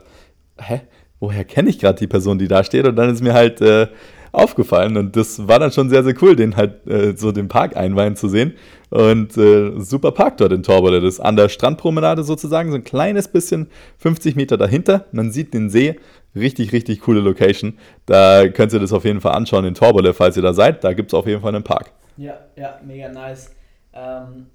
hä, 0.61 0.83
woher 1.19 1.45
kenne 1.45 1.71
ich 1.71 1.79
gerade 1.79 1.99
die 1.99 2.07
Person, 2.07 2.39
die 2.39 2.49
da 2.49 2.63
steht? 2.65 2.87
Und 2.87 2.97
dann 2.97 3.11
ist 3.11 3.23
mir 3.23 3.35
halt 3.35 3.61
äh, 3.61 3.89
aufgefallen. 4.33 4.97
Und 4.97 5.17
das 5.17 5.47
war 5.49 5.59
dann 5.59 5.73
schon 5.73 5.89
sehr, 5.89 6.05
sehr 6.05 6.15
cool, 6.23 6.37
den 6.37 6.57
halt 6.57 6.87
äh, 6.87 7.17
so 7.17 7.33
den 7.33 7.49
Park 7.49 7.77
einweihen 7.77 8.17
zu 8.17 8.29
sehen. 8.29 8.55
Und 8.91 9.37
äh, 9.37 9.81
super 9.81 10.13
Park 10.13 10.37
dort 10.39 10.53
in 10.53 10.63
Torbole. 10.63 11.01
Das 11.01 11.15
ist 11.15 11.21
an 11.21 11.37
der 11.37 11.49
Strandpromenade 11.49 12.25
sozusagen, 12.25 12.71
so 12.71 12.77
ein 12.77 12.85
kleines 12.85 13.29
bisschen 13.29 13.69
50 13.99 14.37
Meter 14.37 14.57
dahinter. 14.57 15.07
Man 15.13 15.31
sieht 15.31 15.55
den 15.55 15.71
See. 15.71 15.99
Richtig, 16.35 16.73
richtig 16.73 17.01
coole 17.01 17.21
Location. 17.21 17.79
Da 18.07 18.49
könnt 18.49 18.73
ihr 18.73 18.81
das 18.81 18.93
auf 18.93 19.05
jeden 19.05 19.21
Fall 19.21 19.35
anschauen 19.35 19.65
in 19.65 19.75
Torbole, 19.75 20.15
falls 20.15 20.37
ihr 20.37 20.43
da 20.43 20.53
seid. 20.53 20.85
Da 20.85 20.93
gibt 20.93 21.11
es 21.11 21.15
auf 21.15 21.27
jeden 21.27 21.43
Fall 21.43 21.55
einen 21.55 21.65
Park. 21.65 21.93
Ja, 22.17 22.39
ja, 22.57 22.79
mega 22.85 23.09
nice. 23.09 23.51
Ähm, 23.93 24.47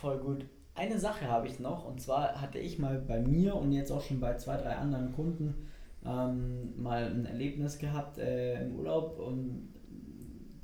voll 0.00 0.18
gut. 0.18 0.44
Eine 0.74 0.98
Sache 0.98 1.28
habe 1.28 1.46
ich 1.46 1.60
noch 1.60 1.84
und 1.84 2.00
zwar 2.00 2.40
hatte 2.40 2.58
ich 2.58 2.78
mal 2.78 3.02
bei 3.06 3.20
mir 3.20 3.54
und 3.54 3.72
jetzt 3.72 3.92
auch 3.92 4.00
schon 4.00 4.18
bei 4.18 4.36
zwei, 4.36 4.56
drei 4.56 4.76
anderen 4.76 5.12
Kunden 5.12 5.68
ähm, 6.04 6.80
mal 6.80 7.04
ein 7.04 7.26
Erlebnis 7.26 7.78
gehabt 7.78 8.18
äh, 8.18 8.62
im 8.62 8.76
Urlaub 8.76 9.18
und 9.18 9.68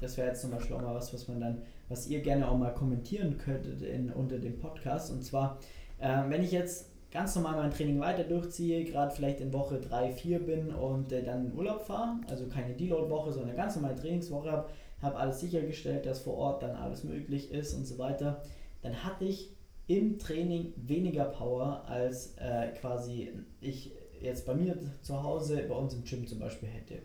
das 0.00 0.16
wäre 0.16 0.28
jetzt 0.28 0.42
zum 0.42 0.50
Beispiel 0.50 0.76
auch 0.76 0.82
mal 0.82 0.94
was, 0.94 1.12
was 1.14 1.28
man 1.28 1.40
dann, 1.40 1.62
was 1.88 2.06
ihr 2.08 2.20
gerne 2.20 2.48
auch 2.48 2.58
mal 2.58 2.74
kommentieren 2.74 3.38
könntet 3.38 3.82
in, 3.82 4.10
unter 4.10 4.38
dem 4.38 4.58
Podcast. 4.58 5.10
Und 5.10 5.24
zwar, 5.24 5.58
äh, 5.98 6.22
wenn 6.28 6.42
ich 6.42 6.52
jetzt 6.52 6.90
ganz 7.10 7.34
normal 7.34 7.56
mein 7.56 7.70
Training 7.70 7.98
weiter 8.00 8.24
durchziehe, 8.24 8.84
gerade 8.84 9.14
vielleicht 9.14 9.40
in 9.40 9.52
Woche 9.52 9.80
3, 9.80 10.12
4 10.12 10.40
bin 10.40 10.70
und 10.70 11.12
äh, 11.12 11.22
dann 11.22 11.46
in 11.46 11.54
Urlaub 11.54 11.82
fahre, 11.82 12.20
also 12.28 12.46
keine 12.46 12.74
Deload-Woche, 12.74 13.32
sondern 13.32 13.56
ganz 13.56 13.76
normale 13.76 13.96
Trainingswoche 13.96 14.50
habe, 14.50 14.68
habe 15.00 15.16
alles 15.16 15.40
sichergestellt, 15.40 16.06
dass 16.06 16.20
vor 16.20 16.34
Ort 16.34 16.62
dann 16.62 16.76
alles 16.76 17.04
möglich 17.04 17.52
ist 17.52 17.74
und 17.74 17.86
so 17.86 17.98
weiter, 17.98 18.42
dann 18.82 19.04
hatte 19.04 19.24
ich 19.24 19.54
im 19.86 20.18
Training 20.18 20.74
weniger 20.76 21.26
Power 21.26 21.84
als 21.86 22.34
äh, 22.38 22.68
quasi 22.78 23.32
ich 23.60 23.92
jetzt 24.20 24.46
bei 24.46 24.54
mir 24.54 24.76
zu 25.02 25.22
Hause, 25.22 25.64
bei 25.68 25.74
uns 25.74 25.94
im 25.94 26.04
Gym 26.04 26.26
zum 26.26 26.38
Beispiel 26.38 26.68
hätte. 26.68 26.98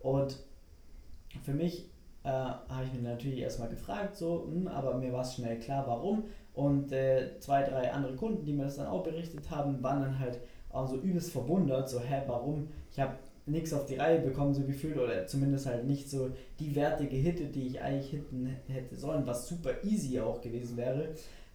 Und 0.00 0.38
für 1.42 1.52
mich 1.52 1.90
äh, 2.24 2.28
habe 2.28 2.84
ich 2.86 2.92
mir 2.92 3.08
natürlich 3.08 3.38
erstmal 3.38 3.68
gefragt, 3.68 4.16
so, 4.16 4.46
mh, 4.48 4.54
hm, 4.54 4.68
aber 4.68 4.94
mir 4.94 5.12
war 5.12 5.22
es 5.22 5.34
schnell 5.34 5.58
klar, 5.58 5.84
warum. 5.86 6.24
Und 6.54 6.92
äh, 6.92 7.38
zwei, 7.40 7.62
drei 7.64 7.92
andere 7.92 8.14
Kunden, 8.14 8.44
die 8.44 8.52
mir 8.52 8.64
das 8.64 8.76
dann 8.76 8.86
auch 8.86 9.02
berichtet 9.02 9.50
haben, 9.50 9.82
waren 9.82 10.02
dann 10.02 10.18
halt 10.18 10.40
auch 10.70 10.86
so 10.88 10.96
übelst 10.96 11.32
verwundert, 11.32 11.88
so, 11.88 12.00
hä, 12.00 12.22
warum? 12.26 12.68
Ich 12.90 12.98
habe 12.98 13.14
nichts 13.46 13.72
auf 13.72 13.86
die 13.86 13.96
Reihe 13.96 14.20
bekommen, 14.20 14.54
so 14.54 14.62
gefühlt, 14.62 14.96
oder 14.96 15.26
zumindest 15.26 15.66
halt 15.66 15.84
nicht 15.86 16.08
so 16.08 16.30
die 16.58 16.74
Werte 16.74 17.06
gehittet, 17.06 17.54
die 17.54 17.66
ich 17.66 17.80
eigentlich 17.80 18.10
hitten 18.10 18.56
hätte 18.68 18.96
sollen, 18.96 19.26
was 19.26 19.48
super 19.48 19.70
easy 19.84 20.18
auch 20.20 20.40
gewesen 20.40 20.76
wäre. 20.76 21.10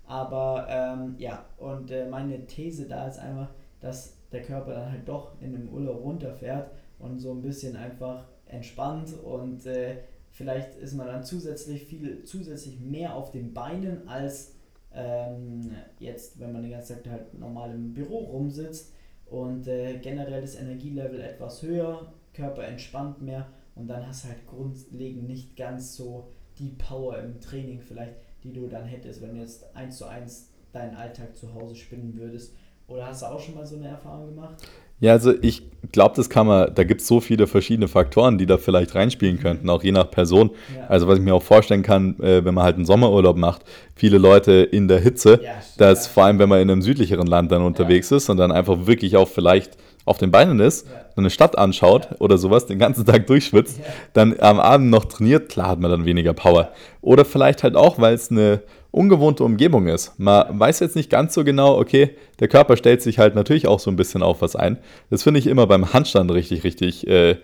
Aber 0.06 0.68
ähm, 0.70 1.16
ja, 1.18 1.46
und 1.58 1.92
äh, 1.92 2.08
meine 2.08 2.46
These 2.46 2.88
da 2.88 3.08
ist 3.08 3.20
einfach, 3.20 3.50
dass 3.80 4.19
der 4.32 4.42
Körper 4.44 4.74
dann 4.74 4.92
halt 4.92 5.08
doch 5.08 5.40
in 5.42 5.54
dem 5.54 5.70
Urlaub 5.70 6.04
runterfährt 6.04 6.72
und 7.00 7.20
so 7.20 7.32
ein 7.32 7.42
bisschen 7.42 7.76
einfach 7.76 8.26
entspannt 8.46 9.14
und 9.24 9.66
äh, 9.66 9.98
vielleicht 10.32 10.76
ist 10.76 10.94
man 10.94 11.08
dann 11.08 11.24
zusätzlich 11.24 11.86
viel, 11.86 12.24
zusätzlich 12.24 12.80
mehr 12.80 13.16
auf 13.16 13.32
den 13.32 13.54
Beinen 13.54 14.08
als 14.08 14.56
ähm, 14.94 15.72
jetzt, 16.00 16.40
wenn 16.40 16.52
man 16.52 16.64
den 16.64 16.72
ganzen 16.72 17.04
Tag 17.04 17.12
halt 17.12 17.40
normal 17.40 17.72
im 17.72 17.94
Büro 17.94 18.18
rumsitzt 18.18 18.94
und 19.28 19.68
äh, 19.68 20.00
generell 20.00 20.42
das 20.42 20.56
Energielevel 20.56 21.22
etwas 21.22 21.62
höher, 21.62 22.14
Körper 22.34 22.64
entspannt 22.64 23.22
mehr 23.22 23.48
und 23.76 23.88
dann 23.88 24.06
hast 24.08 24.26
halt 24.26 24.46
grundlegend 24.48 25.28
nicht 25.28 25.56
ganz 25.56 25.96
so 25.96 26.30
die 26.58 26.70
Power 26.70 27.20
im 27.20 27.40
Training 27.40 27.82
vielleicht, 27.82 28.16
die 28.44 28.54
du 28.54 28.68
dann 28.68 28.86
hättest, 28.86 29.22
wenn 29.22 29.36
du 29.36 29.42
jetzt 29.42 29.76
eins 29.76 29.98
zu 29.98 30.06
eins 30.06 30.50
deinen 30.72 30.96
Alltag 30.96 31.36
zu 31.36 31.54
Hause 31.54 31.76
spinnen 31.76 32.16
würdest 32.18 32.54
oder 32.90 33.08
hast 33.08 33.22
du 33.22 33.28
auch 33.28 33.40
schon 33.40 33.56
mal 33.56 33.66
so 33.66 33.76
eine 33.76 33.88
Erfahrung 33.88 34.36
gemacht? 34.36 34.56
Ja, 35.02 35.14
also 35.14 35.34
ich 35.42 35.64
glaube, 35.94 36.16
das 36.18 36.30
kann 36.30 36.46
man, 36.46 36.76
da 36.76 36.84
gibt 36.84 37.02
es 37.02 37.08
so 37.08 37.22
viele 37.22 37.48
verschiedene 37.48 37.88
Faktoren, 37.88 38.38
die 38.38 38.46
da 38.46 38.58
vielleicht 38.58 38.96
reinspielen 38.96 39.40
könnten, 39.40 39.70
auch 39.70 39.82
je 39.82 39.94
nach 39.94 40.12
Person. 40.12 40.52
Ja. 40.78 40.88
Also 40.88 41.08
was 41.08 41.20
ich 41.20 41.24
mir 41.24 41.34
auch 41.34 41.44
vorstellen 41.44 41.84
kann, 41.84 42.20
äh, 42.20 42.44
wenn 42.44 42.54
man 42.54 42.66
halt 42.66 42.76
einen 42.76 42.86
Sommerurlaub 42.86 43.38
macht, 43.38 43.64
viele 43.96 44.18
Leute 44.18 44.52
in 44.52 44.90
der 44.90 45.00
Hitze, 45.00 45.40
ja, 45.42 45.52
dass 45.78 46.06
ja. 46.06 46.12
vor 46.12 46.26
allem, 46.26 46.40
wenn 46.40 46.50
man 46.50 46.60
in 46.60 46.70
einem 46.70 46.82
südlicheren 46.82 47.28
Land 47.28 47.52
dann 47.52 47.62
unterwegs 47.62 48.12
ist 48.12 48.30
und 48.30 48.38
dann 48.38 48.52
einfach 48.52 48.88
wirklich 48.88 49.16
auch 49.16 49.30
vielleicht 49.30 49.78
auf 50.10 50.18
den 50.18 50.32
Beinen 50.32 50.60
ist, 50.60 50.88
ja. 50.88 50.94
eine 51.16 51.30
Stadt 51.30 51.58
anschaut 51.58 52.08
ja. 52.10 52.18
oder 52.20 52.38
sowas, 52.38 52.66
den 52.66 52.80
ganzen 52.80 53.06
Tag 53.06 53.28
durchschwitzt, 53.28 53.78
ja. 53.78 53.86
dann 54.14 54.36
am 54.40 54.60
Abend 54.60 54.90
noch 54.90 55.06
trainiert, 55.06 55.50
klar 55.50 55.70
hat 55.70 55.80
man 55.80 55.92
dann 55.92 56.06
weniger 56.06 56.34
Power. 56.34 56.72
Oder 57.02 57.26
vielleicht 57.26 57.64
halt 57.64 57.76
auch, 57.76 58.00
weil 58.00 58.16
es 58.16 58.32
eine 58.32 58.62
ungewohnte 58.92 59.44
Umgebung 59.44 59.88
ist. 59.88 60.20
Man 60.20 60.60
weiß 60.60 60.80
jetzt 60.80 60.96
nicht 60.96 61.12
ganz 61.12 61.36
so 61.36 61.44
genau, 61.44 61.78
okay, 61.78 62.16
der 62.40 62.48
Körper 62.48 62.76
stellt 62.76 63.04
sich 63.04 63.20
halt 63.20 63.36
natürlich 63.36 63.68
auch 63.68 63.80
so 63.80 63.92
ein 63.92 63.96
bisschen 63.96 64.24
auf 64.24 64.42
was 64.42 64.56
ein. 64.56 64.80
Das 65.12 65.22
finde 65.22 65.40
ich 65.40 65.46
immer 65.46 65.68
beim 65.68 65.94
Handstand 65.94 66.32
richtig, 66.32 66.64
richtig, 66.64 67.08
äh, 67.08 67.38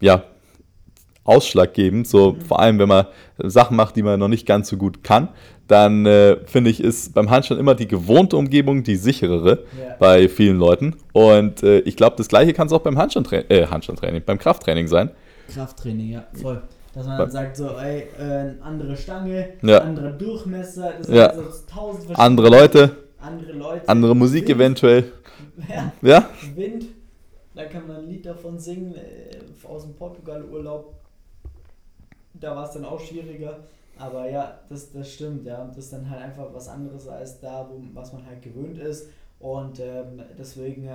ja, 0.00 0.24
ausschlaggebend. 1.28 2.08
So 2.08 2.32
mhm. 2.32 2.40
vor 2.40 2.60
allem, 2.60 2.78
wenn 2.78 2.88
man 2.88 3.06
Sachen 3.38 3.76
macht, 3.76 3.96
die 3.96 4.02
man 4.02 4.18
noch 4.18 4.28
nicht 4.28 4.46
ganz 4.46 4.68
so 4.68 4.76
gut 4.76 5.04
kann, 5.04 5.28
dann 5.68 6.06
äh, 6.06 6.38
finde 6.46 6.70
ich, 6.70 6.82
ist 6.82 7.14
beim 7.14 7.30
Handstand 7.30 7.60
immer 7.60 7.74
die 7.74 7.86
gewohnte 7.86 8.36
Umgebung 8.36 8.82
die 8.82 8.96
sicherere 8.96 9.64
yeah. 9.78 9.96
bei 9.98 10.28
vielen 10.28 10.58
Leuten. 10.58 10.96
Und 11.12 11.62
äh, 11.62 11.80
ich 11.80 11.96
glaube, 11.96 12.16
das 12.16 12.28
gleiche 12.28 12.54
kann 12.54 12.66
es 12.66 12.72
auch 12.72 12.80
beim 12.80 12.96
Handstandtra 12.96 13.36
äh, 13.48 13.66
Handstandtraining, 13.66 14.22
beim 14.24 14.38
Krafttraining 14.38 14.88
sein. 14.88 15.10
Krafttraining, 15.52 16.10
ja, 16.10 16.24
voll. 16.32 16.62
Dass 16.94 17.06
man 17.06 17.18
dann 17.18 17.30
sagt, 17.30 17.56
so, 17.58 17.76
ey, 17.76 18.08
äh, 18.18 18.54
andere 18.62 18.96
Stange, 18.96 19.50
ja. 19.62 19.82
anderer 19.82 20.12
Durchmesser, 20.12 20.94
das 20.98 21.08
ja. 21.08 21.34
so 21.34 21.42
tausend 21.70 22.18
andere 22.18 22.48
Leute, 22.48 22.96
andere 23.20 23.52
Leute, 23.52 23.88
andere 23.88 24.16
Musik 24.16 24.48
Wind. 24.48 24.58
eventuell. 24.58 25.04
Ja. 25.68 25.92
ja. 26.02 26.30
Wind, 26.54 26.84
da 27.54 27.64
kann 27.64 27.86
man 27.88 27.96
ein 27.96 28.08
Lied 28.08 28.24
davon 28.24 28.60
singen, 28.60 28.94
äh, 28.94 29.66
aus 29.66 29.82
dem 29.82 29.94
Portugal-Urlaub. 29.94 30.97
Da 32.40 32.54
war 32.54 32.66
es 32.66 32.72
dann 32.72 32.84
auch 32.84 33.00
schwieriger. 33.00 33.58
Aber 33.98 34.30
ja, 34.30 34.60
das, 34.68 34.92
das 34.92 35.12
stimmt, 35.12 35.44
ja. 35.44 35.64
Das 35.66 35.78
ist 35.78 35.92
dann 35.92 36.08
halt 36.08 36.22
einfach 36.22 36.52
was 36.52 36.68
anderes 36.68 37.08
als 37.08 37.40
da, 37.40 37.68
wo, 37.68 37.82
was 37.94 38.12
man 38.12 38.24
halt 38.24 38.42
gewöhnt 38.42 38.78
ist. 38.78 39.08
Und 39.40 39.80
ähm, 39.80 40.22
deswegen 40.38 40.88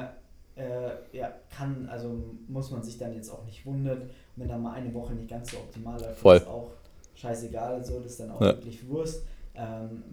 äh, 0.55 0.89
ja, 1.11 1.31
kann, 1.49 1.87
also 1.89 2.23
muss 2.47 2.71
man 2.71 2.83
sich 2.83 2.97
dann 2.97 3.13
jetzt 3.13 3.29
auch 3.29 3.43
nicht 3.45 3.65
wundern, 3.65 4.09
wenn 4.35 4.47
dann 4.47 4.61
mal 4.61 4.73
eine 4.73 4.93
Woche 4.93 5.13
nicht 5.13 5.29
ganz 5.29 5.51
so 5.51 5.57
optimal 5.57 5.99
läuft. 5.99 6.19
Voll. 6.19 6.37
ist 6.37 6.47
auch 6.47 6.71
scheißegal, 7.15 7.83
so, 7.83 7.99
das 7.99 8.11
ist 8.11 8.19
dann 8.21 8.31
auch 8.31 8.41
ja. 8.41 8.47
wirklich 8.47 8.87
Wurst. 8.87 9.23
Ähm, 9.55 10.03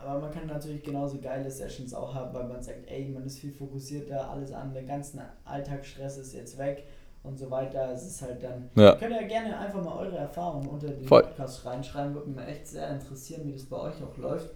aber 0.00 0.20
man 0.20 0.30
kann 0.30 0.46
natürlich 0.46 0.82
genauso 0.82 1.18
geile 1.18 1.50
Sessions 1.50 1.92
auch 1.92 2.14
haben, 2.14 2.32
weil 2.32 2.46
man 2.46 2.62
sagt, 2.62 2.88
ey, 2.88 3.08
man 3.08 3.24
ist 3.26 3.40
viel 3.40 3.52
fokussierter, 3.52 4.30
alles 4.30 4.52
an, 4.52 4.72
der 4.72 4.84
ganzen 4.84 5.20
Alltagsstress 5.44 6.18
ist 6.18 6.34
jetzt 6.34 6.56
weg 6.56 6.84
und 7.28 7.38
so 7.38 7.50
weiter. 7.50 7.92
Es 7.92 8.06
ist 8.06 8.22
halt 8.22 8.42
dann. 8.42 8.70
Ja. 8.74 8.96
Könnt 8.96 9.12
ihr 9.12 9.26
gerne 9.26 9.56
einfach 9.58 9.84
mal 9.84 9.96
eure 9.98 10.16
Erfahrungen 10.16 10.66
unter 10.68 10.88
den 10.88 11.06
Voll. 11.06 11.22
Podcast 11.22 11.64
reinschreiben. 11.64 12.14
Würde 12.14 12.30
mich 12.30 12.46
echt 12.46 12.66
sehr 12.66 12.90
interessieren, 12.90 13.42
wie 13.46 13.52
das 13.52 13.64
bei 13.64 13.76
euch 13.76 14.02
auch 14.02 14.16
läuft. 14.16 14.50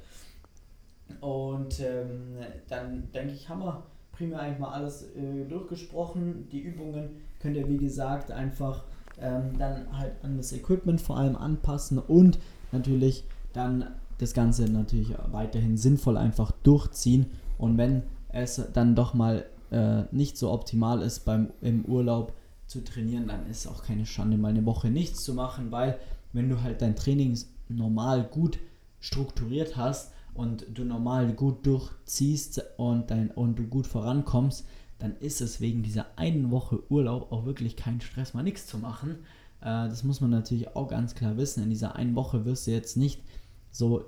Und 1.20 1.80
ähm, 1.80 2.38
dann 2.68 3.08
denke 3.12 3.34
ich, 3.34 3.48
haben 3.48 3.60
wir 3.60 3.82
primär 4.12 4.40
eigentlich 4.40 4.58
mal 4.58 4.72
alles 4.72 5.02
äh, 5.14 5.44
durchgesprochen. 5.48 6.48
Die 6.50 6.60
Übungen 6.60 7.22
könnt 7.40 7.56
ihr, 7.56 7.68
wie 7.68 7.76
gesagt, 7.76 8.30
einfach 8.30 8.84
ähm, 9.20 9.58
dann 9.58 9.86
halt 9.96 10.12
an 10.22 10.36
das 10.36 10.52
Equipment 10.52 11.00
vor 11.00 11.18
allem 11.18 11.36
anpassen 11.36 11.98
und 11.98 12.38
natürlich 12.72 13.24
dann 13.52 13.94
das 14.18 14.34
Ganze 14.34 14.64
natürlich 14.70 15.14
weiterhin 15.30 15.76
sinnvoll 15.76 16.16
einfach 16.16 16.52
durchziehen. 16.62 17.26
Und 17.58 17.76
wenn 17.76 18.02
es 18.30 18.62
dann 18.72 18.94
doch 18.94 19.14
mal 19.14 19.44
äh, 19.70 20.02
nicht 20.12 20.38
so 20.38 20.50
optimal 20.50 21.02
ist 21.02 21.20
beim 21.20 21.50
im 21.60 21.84
Urlaub, 21.84 22.32
zu 22.72 22.82
trainieren, 22.82 23.28
dann 23.28 23.46
ist 23.46 23.66
auch 23.66 23.84
keine 23.84 24.06
Schande, 24.06 24.36
mal 24.36 24.48
eine 24.48 24.64
Woche 24.64 24.88
nichts 24.88 25.22
zu 25.22 25.34
machen, 25.34 25.70
weil 25.70 25.98
wenn 26.32 26.48
du 26.48 26.62
halt 26.62 26.80
dein 26.82 26.96
Training 26.96 27.38
normal 27.68 28.24
gut 28.24 28.58
strukturiert 29.00 29.76
hast 29.76 30.12
und 30.34 30.66
du 30.72 30.84
normal 30.84 31.32
gut 31.34 31.66
durchziehst 31.66 32.62
und, 32.78 33.10
dein, 33.10 33.30
und 33.30 33.58
du 33.58 33.64
gut 33.64 33.86
vorankommst, 33.86 34.64
dann 34.98 35.16
ist 35.18 35.40
es 35.40 35.60
wegen 35.60 35.82
dieser 35.82 36.06
einen 36.16 36.50
Woche 36.50 36.82
Urlaub 36.90 37.30
auch 37.32 37.44
wirklich 37.44 37.76
kein 37.76 38.00
Stress, 38.00 38.34
mal 38.34 38.42
nichts 38.42 38.66
zu 38.66 38.78
machen. 38.78 39.16
Äh, 39.60 39.88
das 39.88 40.04
muss 40.04 40.20
man 40.20 40.30
natürlich 40.30 40.74
auch 40.74 40.88
ganz 40.88 41.14
klar 41.14 41.36
wissen. 41.36 41.62
In 41.62 41.70
dieser 41.70 41.96
einen 41.96 42.14
Woche 42.14 42.44
wirst 42.44 42.66
du 42.66 42.70
jetzt 42.70 42.96
nicht 42.96 43.20
so, 43.70 44.04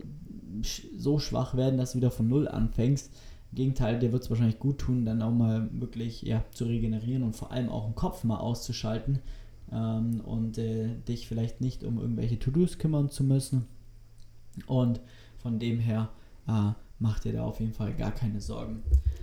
so 0.97 1.19
schwach 1.19 1.57
werden, 1.57 1.77
dass 1.77 1.93
du 1.93 1.99
wieder 1.99 2.11
von 2.11 2.29
Null 2.29 2.49
anfängst. 2.49 3.11
Gegenteil, 3.55 3.99
dir 3.99 4.13
wird 4.13 4.23
es 4.23 4.31
wahrscheinlich 4.31 4.59
gut 4.59 4.79
tun, 4.79 5.05
dann 5.05 5.23
auch 5.23 5.33
mal 5.33 5.69
wirklich 5.73 6.23
ja, 6.23 6.45
zu 6.53 6.65
regenerieren 6.65 7.23
und 7.23 7.37
vor 7.37 7.53
allem 7.53 7.69
auch 7.69 7.87
im 7.87 7.95
Kopf 7.95 8.25
mal 8.25 8.39
auszuschalten 8.39 9.21
ähm, 9.73 10.21
und 10.25 10.59
äh, 10.59 10.89
dich 11.09 11.29
vielleicht 11.29 11.61
nicht 11.61 11.85
um 11.85 11.99
irgendwelche 11.99 12.39
To-Dos 12.39 12.79
kümmern 12.79 13.11
zu 13.11 13.25
müssen. 13.25 13.67
Und 14.67 15.01
von 15.39 15.59
dem 15.59 15.79
her 15.79 16.09
äh, 16.49 16.73
mach 16.99 17.21
dir 17.21 17.33
da 17.33 17.45
auf 17.45 17.61
jeden 17.61 17.73
Fall 17.73 17.93
gar 17.93 18.13
keine 18.13 18.41
Sorgen. 18.41 18.83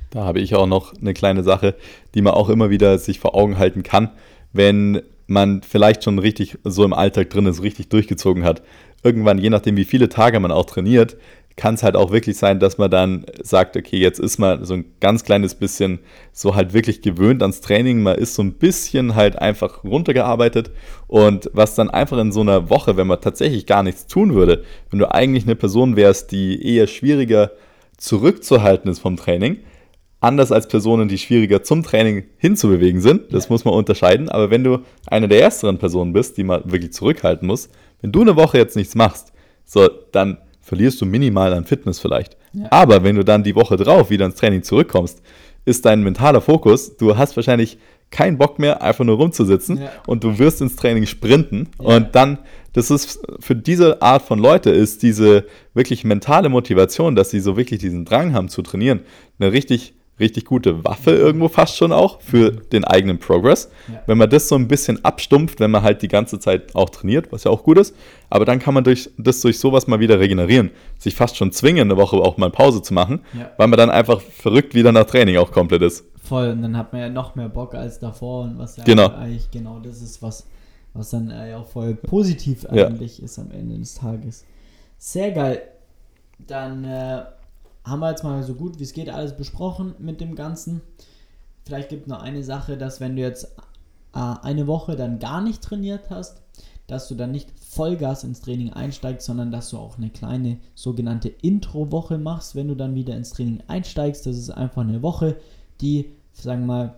Da 0.10 0.26
habe 0.26 0.40
ich 0.40 0.56
auch 0.56 0.68
noch 0.68 0.94
eine 0.94 1.14
kleine 1.14 1.44
Sache, 1.44 1.76
die 2.14 2.22
man 2.22 2.34
auch 2.34 2.50
immer 2.50 2.70
wieder 2.70 2.98
sich 3.00 3.20
vor 3.20 3.34
Augen 3.34 3.58
halten 3.58 3.84
kann, 3.84 4.10
wenn 4.52 5.02
man 5.28 5.62
vielleicht 5.62 6.04
schon 6.04 6.20
richtig 6.20 6.58
so 6.66 6.84
im 6.84 6.94
Alltag 6.94 7.30
drin 7.30 7.46
ist, 7.46 7.64
richtig 7.64 7.90
durchgezogen 7.90 8.44
hat. 8.44 8.62
Irgendwann, 9.04 9.38
je 9.38 9.50
nachdem, 9.50 9.78
wie 9.78 9.86
viele 9.86 10.10
Tage 10.10 10.40
man 10.40 10.52
auch 10.52 10.66
trainiert, 10.66 11.16
kann 11.56 11.76
es 11.76 11.84
halt 11.84 11.96
auch 11.96 12.12
wirklich 12.12 12.38
sein, 12.38 12.60
dass 12.60 12.78
man 12.78 12.90
dann 12.90 13.26
sagt, 13.42 13.76
okay, 13.76 13.98
jetzt 13.98 14.20
ist 14.20 14.38
man 14.38 14.66
so 14.66 14.76
ein 14.76 14.86
ganz 15.00 15.24
kleines 15.24 15.56
bisschen 15.56 16.00
so 16.32 16.56
halt 16.56 16.74
wirklich 16.74 17.02
gewöhnt 17.02 17.42
ans 17.42 17.62
Training, 17.62 18.02
man 18.02 18.18
ist 18.18 18.36
so 18.36 18.42
ein 18.42 18.54
bisschen 18.54 19.16
halt 19.16 19.38
einfach 19.38 19.84
runtergearbeitet. 19.84 20.72
Und 21.08 21.50
was 21.54 21.76
dann 21.76 21.90
einfach 21.90 22.18
in 22.20 22.32
so 22.32 22.42
einer 22.42 22.70
Woche, 22.70 22.98
wenn 22.98 23.08
man 23.08 23.22
tatsächlich 23.22 23.66
gar 23.66 23.84
nichts 23.84 24.08
tun 24.08 24.34
würde, 24.34 24.64
wenn 24.90 25.00
du 25.00 25.12
eigentlich 25.14 25.44
eine 25.44 25.56
Person 25.56 25.96
wärst, 25.96 26.32
die 26.32 26.66
eher 26.66 26.88
schwieriger 26.88 27.52
zurückzuhalten 27.98 28.90
ist 28.90 29.00
vom 29.00 29.18
Training, 29.18 29.58
anders 30.22 30.52
als 30.52 30.68
Personen, 30.68 31.10
die 31.10 31.18
schwieriger 31.18 31.64
zum 31.64 31.84
Training 31.84 32.24
hinzubewegen 32.38 33.02
sind, 33.02 33.34
das 33.34 33.46
ja. 33.46 33.52
muss 33.52 33.66
man 33.66 33.74
unterscheiden, 33.74 34.30
aber 34.30 34.52
wenn 34.52 34.64
du 34.64 34.80
eine 35.08 35.28
der 35.28 35.42
ersteren 35.42 35.80
Personen 35.80 36.14
bist, 36.14 36.38
die 36.38 36.44
man 36.44 36.72
wirklich 36.72 36.94
zurückhalten 36.94 37.48
muss, 37.48 37.70
wenn 38.02 38.12
du 38.12 38.22
eine 38.22 38.36
Woche 38.36 38.58
jetzt 38.58 38.76
nichts 38.76 38.96
machst, 38.96 39.34
so, 39.66 39.90
dann 40.12 40.38
verlierst 40.72 41.02
du 41.02 41.06
minimal 41.06 41.54
an 41.54 41.66
Fitness 41.66 42.00
vielleicht. 42.00 42.38
Ja. 42.54 42.68
Aber 42.70 43.04
wenn 43.04 43.18
du 43.18 43.26
dann 43.26 43.44
die 43.44 43.56
Woche 43.56 43.76
drauf 43.76 44.10
wieder 44.10 44.26
ins 44.26 44.36
Training 44.36 44.64
zurückkommst, 44.64 45.22
ist 45.66 45.84
dein 45.86 46.02
mentaler 46.02 46.40
Fokus, 46.40 46.96
du 46.96 47.18
hast 47.18 47.36
wahrscheinlich 47.36 47.78
keinen 48.10 48.38
Bock 48.38 48.58
mehr, 48.58 48.82
einfach 48.82 49.04
nur 49.04 49.18
rumzusitzen 49.18 49.82
ja. 49.82 49.92
und 50.08 50.24
du 50.24 50.40
wirst 50.40 50.62
ins 50.62 50.78
Training 50.78 51.08
sprinten 51.08 51.68
ja. 51.78 51.98
und 51.98 52.16
dann, 52.16 52.38
das 52.72 52.90
ist 52.90 53.20
für 53.42 53.54
diese 53.54 54.02
Art 54.02 54.22
von 54.22 54.40
Leute 54.40 54.70
ist 54.70 55.04
diese 55.04 55.46
wirklich 55.74 56.06
mentale 56.06 56.48
Motivation, 56.48 57.18
dass 57.18 57.32
sie 57.32 57.42
so 57.42 57.58
wirklich 57.58 57.82
diesen 57.82 58.06
Drang 58.06 58.34
haben 58.34 58.48
zu 58.48 58.62
trainieren, 58.62 59.02
eine 59.40 59.52
richtig 59.52 59.94
richtig 60.20 60.46
gute 60.46 60.84
Waffe 60.86 61.12
irgendwo 61.12 61.48
fast 61.48 61.78
schon 61.78 61.92
auch 61.92 62.22
für 62.22 62.52
den 62.52 62.84
eigenen 62.84 63.20
Progress. 63.20 63.72
Ja. 63.88 64.02
Wenn 64.06 64.18
man 64.18 64.30
das 64.30 64.48
so 64.48 64.56
ein 64.56 64.68
bisschen 64.68 65.04
abstumpft, 65.04 65.60
wenn 65.60 65.72
man 65.72 65.82
halt 65.84 66.02
die 66.02 66.08
ganze 66.08 66.40
Zeit 66.40 66.76
auch 66.76 66.90
trainiert, 66.90 67.32
was 67.32 67.44
ja 67.44 67.52
auch 67.52 67.64
gut 67.64 67.78
ist, 67.78 67.96
aber 68.30 68.46
dann 68.46 68.60
kann 68.60 68.74
man 68.74 68.84
durch, 68.84 69.10
das 69.18 69.42
durch 69.42 69.60
sowas 69.60 69.88
mal 69.88 70.00
wieder 70.00 70.20
regenerieren. 70.20 70.70
Sich 71.00 71.16
fast 71.16 71.38
schon 71.38 71.52
zwingen, 71.52 71.90
eine 71.90 71.98
Woche 72.00 72.18
auch 72.18 72.38
mal 72.38 72.52
Pause 72.52 72.82
zu 72.82 72.94
machen, 72.94 73.22
ja. 73.38 73.52
weil 73.58 73.68
man 73.68 73.78
dann 73.78 73.90
einfach 73.90 74.22
verrückt 74.22 74.76
wieder 74.76 74.92
nach 74.92 75.06
Training 75.06 75.38
auch 75.38 75.52
komplett 75.52 75.82
ist. 75.82 76.06
Voll, 76.24 76.50
und 76.50 76.62
dann 76.62 76.78
hat 76.78 76.94
man 76.94 77.02
ja 77.02 77.10
noch 77.10 77.36
mehr 77.36 77.50
Bock 77.50 77.74
als 77.74 78.00
davor 78.00 78.44
und 78.44 78.60
was 78.60 78.78
ja 78.78 78.84
genau. 78.84 79.10
eigentlich 79.10 79.50
genau 79.50 79.80
das 79.80 80.02
ist, 80.02 80.22
was, 80.22 80.46
was 80.94 81.10
dann 81.10 81.30
ja 81.30 81.58
auch 81.58 81.68
voll 81.68 81.96
positiv 81.96 82.66
eigentlich 82.68 83.18
ja. 83.18 83.26
ist 83.26 83.40
am 83.40 83.50
Ende 83.52 83.78
des 83.80 83.96
Tages. 83.96 84.46
Sehr 84.98 85.32
geil. 85.32 85.64
Dann 86.38 86.84
äh, 86.84 87.24
haben 87.84 88.00
wir 88.00 88.10
jetzt 88.10 88.24
mal 88.24 88.44
so 88.44 88.56
gut 88.56 88.80
wie 88.80 88.84
es 88.84 88.94
geht 88.94 89.10
alles 89.10 89.36
besprochen 89.36 89.96
mit 90.00 90.22
dem 90.22 90.36
Ganzen. 90.36 90.82
Vielleicht 91.66 91.90
gibt 91.90 92.04
es 92.04 92.08
noch 92.08 92.22
eine 92.22 92.44
Sache, 92.44 92.78
dass 92.78 93.00
wenn 93.00 93.16
du 93.16 93.22
jetzt 93.22 93.46
äh, 94.14 94.36
eine 94.42 94.68
Woche 94.68 94.96
dann 94.96 95.20
gar 95.20 95.42
nicht 95.42 95.62
trainiert 95.62 96.10
hast, 96.10 96.42
dass 96.88 97.08
du 97.08 97.16
dann 97.16 97.32
nicht 97.32 97.50
Vollgas 97.58 98.24
ins 98.24 98.42
Training 98.42 98.74
einsteigst, 98.74 99.26
sondern 99.26 99.52
dass 99.52 99.70
du 99.70 99.78
auch 99.78 99.98
eine 99.98 100.10
kleine 100.10 100.58
sogenannte 100.76 101.30
Intro-Woche 101.30 102.18
machst, 102.18 102.56
wenn 102.56 102.68
du 102.68 102.76
dann 102.76 102.96
wieder 102.96 103.16
ins 103.16 103.32
Training 103.32 103.64
einsteigst. 103.68 104.26
Das 104.26 104.38
ist 104.38 104.50
einfach 104.50 104.82
eine 104.82 105.02
Woche, 105.02 105.38
die, 105.80 106.12
sagen 106.34 106.62
wir 106.64 106.68
mal, 106.68 106.96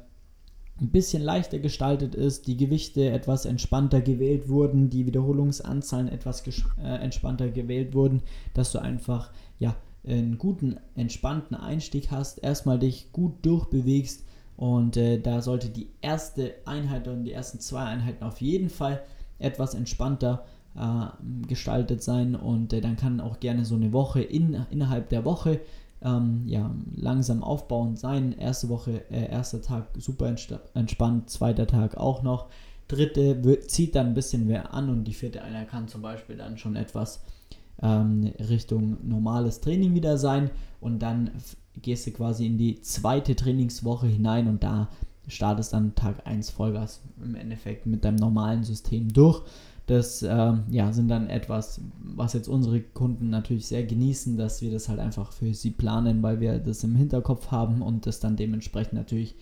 ein 0.82 0.90
bisschen 0.90 1.22
leichter 1.22 1.60
gestaltet 1.60 2.16
ist, 2.16 2.48
die 2.48 2.58
Gewichte 2.58 3.12
etwas 3.12 3.46
entspannter 3.46 4.02
gewählt 4.02 4.50
wurden, 4.50 4.90
die 4.90 5.06
Wiederholungsanzahlen 5.06 6.08
etwas 6.08 6.44
äh, 6.82 6.88
entspannter 6.96 7.50
gewählt 7.50 7.94
wurden, 7.94 8.24
dass 8.56 8.72
du 8.72 8.80
einfach 8.80 9.30
ja 9.60 9.76
einen 10.06 10.38
guten, 10.38 10.78
entspannten 10.96 11.56
Einstieg 11.56 12.12
hast, 12.12 12.44
erstmal 12.44 12.80
dich 12.80 13.12
gut 13.12 13.46
durchbewegst 13.46 14.26
und 14.58 14.98
äh, 14.98 15.20
da 15.20 15.42
sollte 15.42 15.70
die 15.70 15.90
erste 16.02 16.56
Einheit 16.66 17.08
und 17.08 17.24
die 17.24 17.34
ersten 17.34 17.60
zwei 17.60 17.84
Einheiten 17.84 18.24
auf 18.24 18.42
jeden 18.42 18.70
Fall 18.70 19.02
etwas 19.40 19.74
entspannter 19.74 20.46
äh, 20.76 21.48
gestaltet 21.48 22.04
sein 22.04 22.36
und 22.36 22.74
äh, 22.74 22.82
dann 22.82 22.98
kann 22.98 23.20
auch 23.20 23.40
gerne 23.40 23.66
so 23.66 23.76
eine 23.76 23.94
Woche 23.94 24.22
in, 24.22 24.66
innerhalb 24.72 25.10
der 25.10 25.26
Woche 25.26 25.62
ähm, 26.04 26.44
ja, 26.48 26.74
langsam 26.96 27.44
aufbauend 27.44 27.98
sein. 27.98 28.34
Erste 28.38 28.70
Woche, 28.70 29.04
äh, 29.10 29.30
erster 29.30 29.62
Tag 29.62 29.88
super 29.98 30.34
entspannt, 30.74 31.30
zweiter 31.30 31.68
Tag 31.68 31.98
auch 31.98 32.24
noch. 32.24 32.48
Dritte 32.88 33.44
wird, 33.44 33.72
zieht 33.72 33.96
dann 33.96 34.08
ein 34.08 34.14
bisschen 34.14 34.46
mehr 34.46 34.74
an 34.74 34.90
und 34.90 35.06
die 35.06 35.14
vierte 35.14 35.42
Einheit 35.42 35.70
kann 35.70 35.88
zum 35.88 36.02
Beispiel 36.02 36.36
dann 36.36 36.58
schon 36.58 36.76
etwas 36.76 37.24
ähm, 37.84 38.32
Richtung 38.50 38.98
normales 39.04 39.60
Training 39.62 39.94
wieder 39.94 40.18
sein 40.18 40.50
und 40.80 41.00
dann 41.00 41.30
gehst 41.82 42.08
du 42.08 42.12
quasi 42.12 42.48
in 42.48 42.58
die 42.58 42.82
zweite 42.82 43.36
Trainingswoche 43.36 44.08
hinein 44.08 44.48
und 44.48 44.64
da 44.64 44.90
startest 45.28 45.74
dann 45.74 45.96
Tag 45.96 46.26
1 46.26 46.50
Vollgas 46.50 47.02
im 47.24 47.36
Endeffekt 47.36 47.86
mit 47.86 48.04
deinem 48.04 48.16
normalen 48.16 48.64
System 48.64 49.12
durch. 49.12 49.42
Das 49.86 50.22
äh, 50.22 50.54
ja, 50.70 50.94
sind 50.94 51.10
dann 51.10 51.30
etwas, 51.30 51.82
was 52.02 52.34
jetzt 52.34 52.48
unsere 52.48 52.80
Kunden 52.80 53.30
natürlich 53.30 53.66
sehr 53.66 53.84
genießen, 53.84 54.38
dass 54.38 54.62
wir 54.62 54.72
das 54.72 54.88
halt 54.88 55.00
einfach 55.00 55.34
für 55.34 55.54
sie 55.54 55.72
planen, 55.72 56.24
weil 56.24 56.40
wir 56.40 56.60
das 56.60 56.86
im 56.86 56.96
Hinterkopf 56.96 57.52
haben 57.52 57.82
und 57.82 58.06
das 58.06 58.22
dann 58.22 58.38
dementsprechend 58.38 58.94
natürlich 58.94 59.36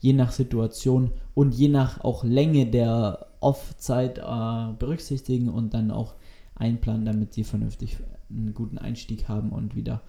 je 0.00 0.12
nach 0.12 0.30
Situation 0.30 1.10
und 1.34 1.52
je 1.52 1.68
nach 1.68 2.04
auch 2.04 2.22
Länge 2.22 2.66
der 2.66 3.26
Off-Zeit 3.40 4.18
äh, 4.18 4.72
berücksichtigen 4.78 5.48
und 5.48 5.74
dann 5.74 5.90
auch 5.90 6.14
einplanen, 6.58 7.04
damit 7.04 7.34
sie 7.34 7.44
vernünftig 7.44 7.98
einen 8.30 8.54
guten 8.54 8.78
Einstieg 8.78 9.28
haben 9.28 9.50
und 9.50 9.74
wieder 9.74 10.02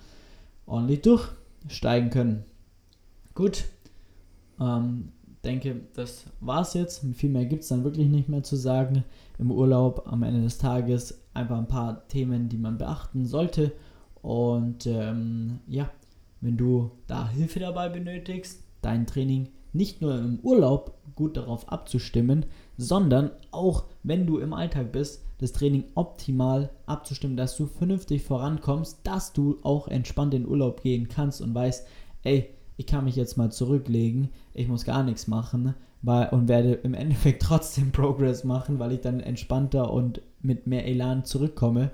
ordentlich 0.66 1.02
durchsteigen 1.02 2.10
können. 2.10 2.44
Gut, 3.34 3.66
ähm, 4.60 5.10
denke, 5.44 5.82
das 5.94 6.26
war's 6.40 6.74
jetzt. 6.74 7.06
Viel 7.14 7.30
mehr 7.30 7.46
gibt 7.46 7.64
es 7.64 7.70
dann 7.70 7.84
wirklich 7.84 8.08
nicht 8.08 8.30
mehr 8.30 8.44
zu 8.44 8.56
sagen. 8.56 9.04
Im 9.38 9.52
Urlaub 9.52 10.04
am 10.06 10.24
Ende 10.24 10.42
des 10.42 10.58
Tages 10.58 11.22
einfach 11.34 11.58
ein 11.58 11.68
paar 11.68 12.08
Themen, 12.08 12.50
die 12.50 12.58
man 12.58 12.78
beachten 12.78 13.26
sollte. 13.26 13.72
Und 14.22 14.86
ähm, 14.86 15.60
ja, 15.68 15.90
wenn 16.42 16.58
du 16.58 16.92
da 17.08 17.30
Hilfe 17.30 17.60
dabei 17.60 17.90
benötigst, 17.90 18.64
dein 18.82 19.08
Training 19.08 19.50
nicht 19.74 20.02
nur 20.02 20.18
im 20.18 20.40
Urlaub 20.42 20.96
gut 21.16 21.38
darauf 21.38 21.70
abzustimmen, 21.72 22.46
sondern 22.78 23.32
auch 23.52 23.86
wenn 24.04 24.26
du 24.26 24.38
im 24.38 24.54
Alltag 24.54 24.92
bist, 24.92 25.24
das 25.40 25.54
Training 25.54 25.86
optimal 25.96 26.70
abzustimmen, 26.86 27.38
dass 27.38 27.56
du 27.56 27.66
vernünftig 27.66 28.24
vorankommst, 28.24 29.00
dass 29.04 29.34
du 29.34 29.58
auch 29.64 29.88
entspannt 29.88 30.34
in 30.34 30.48
Urlaub 30.48 30.82
gehen 30.82 31.08
kannst 31.08 31.42
und 31.42 31.54
weißt, 31.54 31.88
ey, 32.24 32.50
ich 32.78 32.86
kann 32.86 33.06
mich 33.06 33.16
jetzt 33.16 33.38
mal 33.38 33.52
zurücklegen, 33.52 34.30
ich 34.54 34.68
muss 34.68 34.86
gar 34.86 35.04
nichts 35.04 35.28
machen 35.28 35.76
weil, 36.02 36.30
und 36.30 36.48
werde 36.48 36.74
im 36.74 36.94
Endeffekt 36.94 37.42
trotzdem 37.44 37.92
Progress 37.92 38.44
machen, 38.44 38.80
weil 38.80 38.94
ich 38.94 39.02
dann 39.02 39.20
entspannter 39.20 39.92
und 39.92 40.22
mit 40.42 40.68
mehr 40.68 40.86
Elan 40.86 41.26
zurückkomme, 41.26 41.92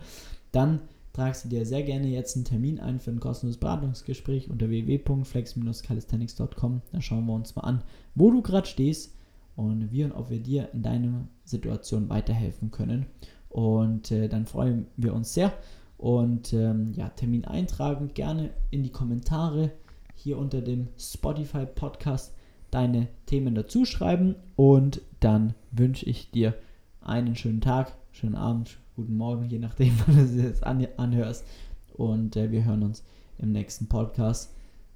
dann 0.51 0.81
tragst 1.15 1.45
du 1.45 1.49
dir 1.49 1.65
sehr 1.65 1.83
gerne 1.83 2.07
jetzt 2.07 2.35
einen 2.35 2.43
Termin 2.43 2.77
ein 2.79 2.99
für 2.99 3.11
ein 3.11 3.21
kostenloses 3.21 3.59
Beratungsgespräch 3.59 4.49
unter 4.49 4.69
www.flex-calisthenics.com. 4.69 6.81
Da 6.91 7.01
schauen 7.01 7.25
wir 7.25 7.33
uns 7.33 7.55
mal 7.55 7.63
an, 7.63 7.81
wo 8.15 8.31
du 8.31 8.41
gerade 8.41 8.67
stehst 8.67 9.15
und 9.55 9.93
wie 9.93 10.03
und 10.03 10.11
ob 10.11 10.29
wir 10.29 10.41
dir 10.41 10.67
in 10.73 10.83
deiner 10.83 11.29
Situation 11.45 12.09
weiterhelfen 12.09 12.71
können. 12.71 13.05
Und 13.47 14.11
äh, 14.11 14.27
dann 14.27 14.45
freuen 14.45 14.87
wir 14.97 15.13
uns 15.13 15.33
sehr. 15.33 15.53
Und 15.97 16.51
ähm, 16.51 16.91
ja, 16.93 17.07
Termin 17.07 17.45
eintragen 17.45 18.09
gerne 18.13 18.49
in 18.69 18.83
die 18.83 18.91
Kommentare 18.91 19.71
hier 20.15 20.37
unter 20.37 20.59
dem 20.61 20.89
Spotify 20.97 21.65
Podcast 21.65 22.35
deine 22.71 23.07
Themen 23.25 23.55
dazu 23.55 23.85
schreiben 23.85 24.35
und 24.57 24.99
dann 25.21 25.53
wünsche 25.71 26.05
ich 26.05 26.29
dir 26.31 26.55
einen 26.99 27.37
schönen 27.37 27.61
Tag, 27.61 27.95
schönen 28.11 28.35
Abend, 28.35 28.77
guten 28.95 29.17
Morgen, 29.17 29.45
je 29.45 29.59
nachdem, 29.59 29.93
wann 30.05 30.15
du 30.15 30.23
es 30.23 30.35
jetzt 30.35 30.63
anhörst. 30.63 31.45
Und 31.93 32.35
äh, 32.35 32.51
wir 32.51 32.65
hören 32.65 32.83
uns 32.83 33.03
im 33.37 33.51
nächsten 33.51 33.87
Podcast. 33.87 34.51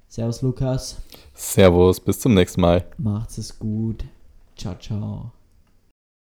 Servus, 0.08 0.42
Lukas. 0.42 1.02
Servus, 1.34 2.00
bis 2.00 2.20
zum 2.20 2.34
nächsten 2.34 2.62
Mal. 2.62 2.86
Macht's 2.98 3.38
es 3.38 3.60
gut. 3.60 4.04
Ciao, 4.56 4.76
ciao. 4.80 5.39